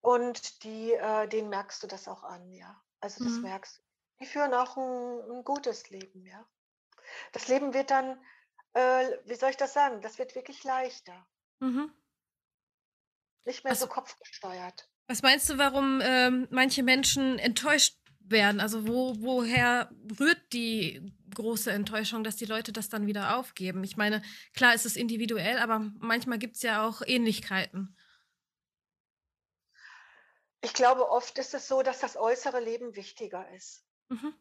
[0.00, 2.78] Und die, äh, denen merkst du das auch an, ja.
[3.00, 3.42] Also das mhm.
[3.42, 3.82] merkst du.
[4.20, 6.46] Die führen auch ein, ein gutes Leben, ja.
[7.32, 8.18] Das Leben wird dann,
[8.74, 11.26] äh, wie soll ich das sagen, das wird wirklich leichter.
[11.60, 11.92] Mhm.
[13.44, 14.88] Nicht mehr also, so kopfgesteuert.
[15.06, 18.60] Was meinst du, warum ähm, manche Menschen enttäuscht werden?
[18.60, 23.84] Also wo, woher rührt die große Enttäuschung, dass die Leute das dann wieder aufgeben?
[23.84, 24.22] Ich meine,
[24.54, 27.96] klar ist es individuell, aber manchmal gibt es ja auch Ähnlichkeiten.
[30.62, 33.84] Ich glaube, oft ist es so, dass das äußere Leben wichtiger ist.
[34.08, 34.34] Mhm.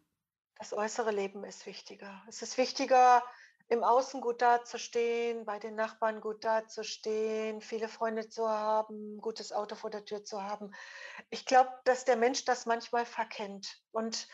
[0.64, 2.24] Das äußere Leben ist wichtiger.
[2.26, 3.22] Es ist wichtiger,
[3.68, 9.76] im Außen gut dazustehen, bei den Nachbarn gut dazustehen, viele Freunde zu haben, gutes Auto
[9.76, 10.74] vor der Tür zu haben.
[11.30, 13.84] Ich glaube, dass der Mensch das manchmal verkennt.
[13.92, 14.30] Und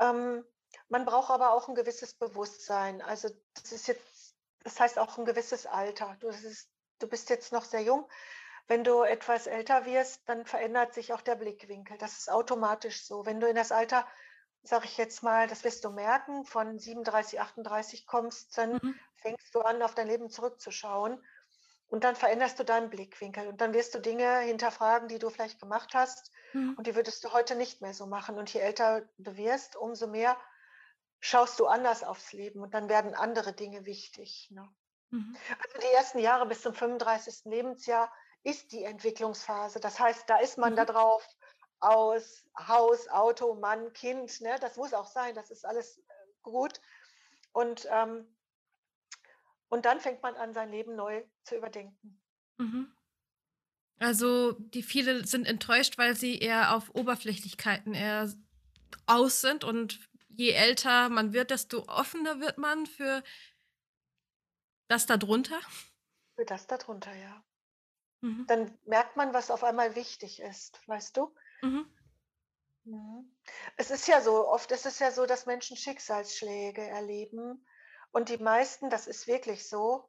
[0.00, 0.44] ähm,
[0.88, 3.00] man braucht aber auch ein gewisses Bewusstsein.
[3.00, 6.16] Also das ist jetzt, das heißt auch ein gewisses Alter.
[6.18, 6.68] Du, ist,
[6.98, 8.10] du bist jetzt noch sehr jung.
[8.66, 11.98] Wenn du etwas älter wirst, dann verändert sich auch der Blickwinkel.
[11.98, 13.24] Das ist automatisch so.
[13.26, 14.04] Wenn du in das Alter
[14.62, 18.94] sage ich jetzt mal, das wirst du merken, von 37, 38 kommst, dann mhm.
[19.16, 21.22] fängst du an, auf dein Leben zurückzuschauen
[21.88, 25.60] und dann veränderst du deinen Blickwinkel und dann wirst du Dinge hinterfragen, die du vielleicht
[25.60, 26.74] gemacht hast mhm.
[26.76, 28.38] und die würdest du heute nicht mehr so machen.
[28.38, 30.36] Und je älter du wirst, umso mehr
[31.20, 34.48] schaust du anders aufs Leben und dann werden andere Dinge wichtig.
[34.50, 34.68] Ne?
[35.10, 35.36] Mhm.
[35.62, 37.44] Also die ersten Jahre bis zum 35.
[37.46, 38.12] Lebensjahr
[38.44, 39.80] ist die Entwicklungsphase.
[39.80, 40.76] Das heißt, da ist man mhm.
[40.76, 41.26] da drauf
[41.80, 44.40] aus Haus, Auto, Mann, Kind.
[44.40, 44.56] Ne?
[44.60, 46.02] Das muss auch sein, das ist alles äh,
[46.42, 46.80] gut.
[47.52, 48.26] Und, ähm,
[49.68, 52.20] und dann fängt man an, sein Leben neu zu überdenken.
[52.58, 52.92] Mhm.
[53.98, 58.32] Also die viele sind enttäuscht, weil sie eher auf Oberflächlichkeiten eher
[59.06, 63.22] aus sind und je älter man wird, desto offener wird man für
[64.88, 65.60] das darunter.
[66.36, 67.44] Für das darunter, ja.
[68.20, 68.46] Mhm.
[68.46, 71.34] Dann merkt man, was auf einmal wichtig ist, weißt du?
[71.62, 71.86] Mhm.
[72.84, 73.36] Mhm.
[73.76, 77.66] Es ist ja so, oft ist es ja so, dass Menschen Schicksalsschläge erleben.
[78.12, 80.08] Und die meisten, das ist wirklich so,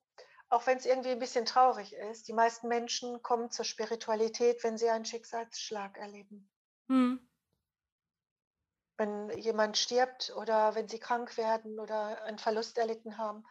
[0.49, 4.77] auch wenn es irgendwie ein bisschen traurig ist, die meisten Menschen kommen zur Spiritualität, wenn
[4.77, 6.49] sie einen Schicksalsschlag erleben.
[6.87, 7.19] Mhm.
[8.97, 13.45] Wenn jemand stirbt oder wenn sie krank werden oder einen Verlust erlitten haben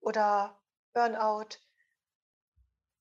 [0.00, 0.60] oder
[0.92, 1.58] Burnout,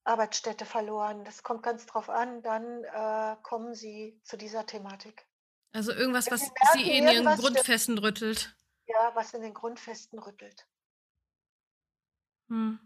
[0.04, 1.24] Arbeitsstätte verloren.
[1.26, 5.26] Das kommt ganz drauf an, dann äh, kommen sie zu dieser Thematik.
[5.72, 6.41] Also irgendwas, was
[6.74, 8.56] sie, merken, in ihren Grundfesten rüttelt.
[8.86, 10.68] Ja, was in den Grundfesten rüttelt.
[12.49, 12.80] Hm.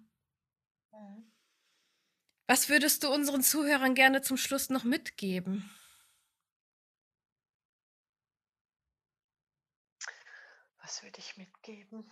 [0.91, 1.31] Mhm.
[2.47, 5.69] Was würdest du unseren Zuhörern gerne zum Schluss noch mitgeben?
[10.81, 12.09] Was würde ich mitgeben?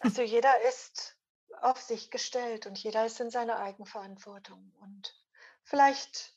[0.00, 1.17] Also jeder ist
[1.60, 4.72] auf sich gestellt und jeder ist in seiner Eigenverantwortung.
[4.80, 5.14] Und
[5.62, 6.34] vielleicht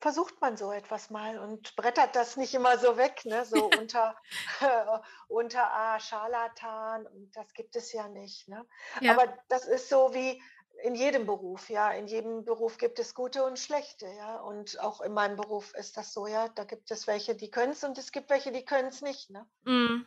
[0.00, 3.44] versucht man so etwas mal und brettert das nicht immer so weg, ne?
[3.44, 4.16] so unter,
[4.60, 8.48] äh, unter ah, Scharlatan und das gibt es ja nicht.
[8.48, 8.66] Ne?
[9.00, 9.12] Ja.
[9.12, 10.42] Aber das ist so wie
[10.82, 11.90] in jedem Beruf, ja.
[11.92, 14.40] In jedem Beruf gibt es gute und schlechte, ja.
[14.40, 16.48] Und auch in meinem Beruf ist das so, ja.
[16.48, 19.30] Da gibt es welche, die können es und es gibt welche, die können es nicht.
[19.30, 19.46] Ne?
[19.64, 20.06] Mhm.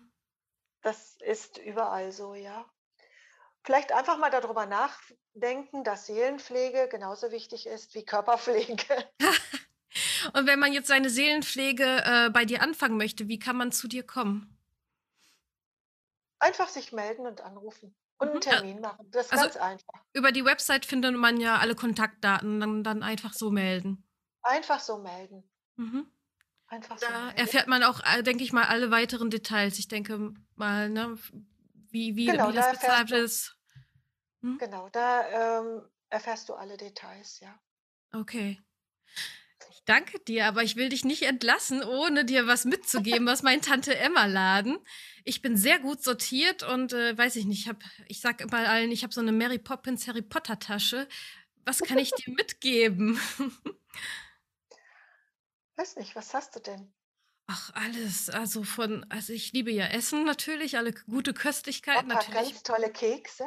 [0.86, 2.64] Das ist überall so, ja.
[3.64, 9.10] Vielleicht einfach mal darüber nachdenken, dass Seelenpflege genauso wichtig ist wie Körperpflege.
[10.34, 13.88] Und wenn man jetzt seine Seelenpflege äh, bei dir anfangen möchte, wie kann man zu
[13.88, 14.56] dir kommen?
[16.38, 18.42] Einfach sich melden und anrufen und einen Mhm.
[18.42, 19.10] Äh, Termin machen.
[19.10, 20.04] Das ist also ganz einfach.
[20.14, 24.08] über die Website findet man ja alle Kontaktdaten, dann, dann einfach so melden.
[24.44, 25.50] Einfach so melden.
[25.78, 26.12] Mhm.
[26.68, 29.78] Einfach so Da erfährt man auch, äh, denke ich mal, alle weiteren Details.
[29.80, 31.18] Ich denke mal, ne,
[31.90, 33.58] wie, wie, Genau, wie da das erfährst bezahlt ist.
[34.42, 34.58] Hm?
[34.58, 37.60] genau, da ähm, erfährst du alle Details, ja.
[38.12, 38.60] Okay.
[39.72, 43.62] Ich danke dir, aber ich will dich nicht entlassen, ohne dir was mitzugeben aus meinem
[43.62, 44.78] Tante Emma Laden.
[45.24, 48.70] Ich bin sehr gut sortiert und äh, weiß ich nicht, ich, hab, ich sag immer
[48.70, 51.08] allen, ich habe so eine Mary Poppins Harry Potter Tasche.
[51.66, 53.20] Was kann ich dir mitgeben?
[55.78, 56.94] Weiß nicht, was hast du denn?
[57.48, 58.30] Ach, alles.
[58.30, 62.92] Also von, also ich liebe ja Essen natürlich, alle gute Köstlichkeiten, paar natürlich ganz tolle
[62.92, 63.46] Kekse.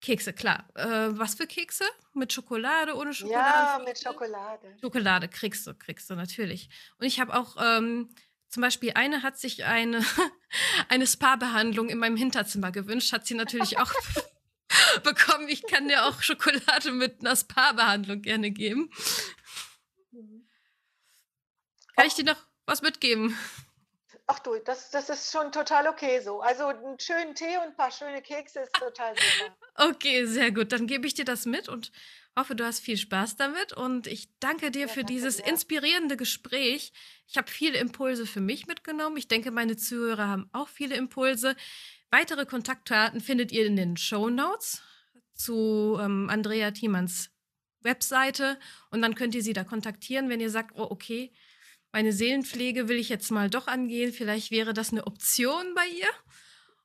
[0.00, 0.68] Kekse, klar.
[0.74, 1.84] Äh, was für Kekse?
[2.14, 3.98] Mit Schokolade, ohne Ja, mit?
[3.98, 4.76] Schokolade.
[4.80, 6.70] Schokolade kriegst du, kriegst du natürlich.
[6.98, 8.08] Und ich habe auch ähm,
[8.48, 10.04] zum Beispiel eine hat sich eine,
[10.88, 13.92] eine Spa-Behandlung in meinem Hinterzimmer gewünscht, hat sie natürlich auch
[15.04, 15.48] bekommen.
[15.48, 18.90] Ich kann dir auch Schokolade mit einer Spa-Behandlung gerne geben.
[22.00, 23.36] Kann ich dir noch was mitgeben?
[24.30, 26.40] ach du, das, das ist schon total okay so.
[26.40, 29.56] Also einen schönen Tee und ein paar schöne Kekse ist total super.
[29.76, 30.72] Okay, sehr gut.
[30.72, 31.90] Dann gebe ich dir das mit und
[32.36, 33.72] hoffe, du hast viel Spaß damit.
[33.72, 35.46] Und ich danke dir Ja, für danke dieses dir.
[35.46, 36.92] inspirierende Gespräch.
[37.26, 39.16] Ich habe viele Impulse für mich mitgenommen.
[39.16, 41.56] Ich denke, meine Zuhörer haben auch viele Impulse.
[42.10, 44.82] Weitere Kontaktdaten findet ihr in den Show Notes
[45.34, 47.30] zu ähm, Andrea Thiemanns
[47.80, 48.58] Webseite.
[48.90, 51.32] Und dann könnt ihr sie da kontaktieren, wenn ihr sagt, oh, okay,
[51.92, 54.12] meine Seelenpflege will ich jetzt mal doch angehen.
[54.12, 56.08] Vielleicht wäre das eine Option bei ihr.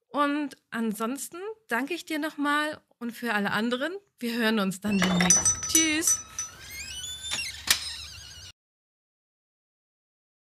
[0.08, 1.38] Und ansonsten
[1.68, 3.94] danke ich dir nochmal und für alle anderen.
[4.20, 5.54] Wir hören uns dann demnächst.
[5.68, 6.20] Tschüss.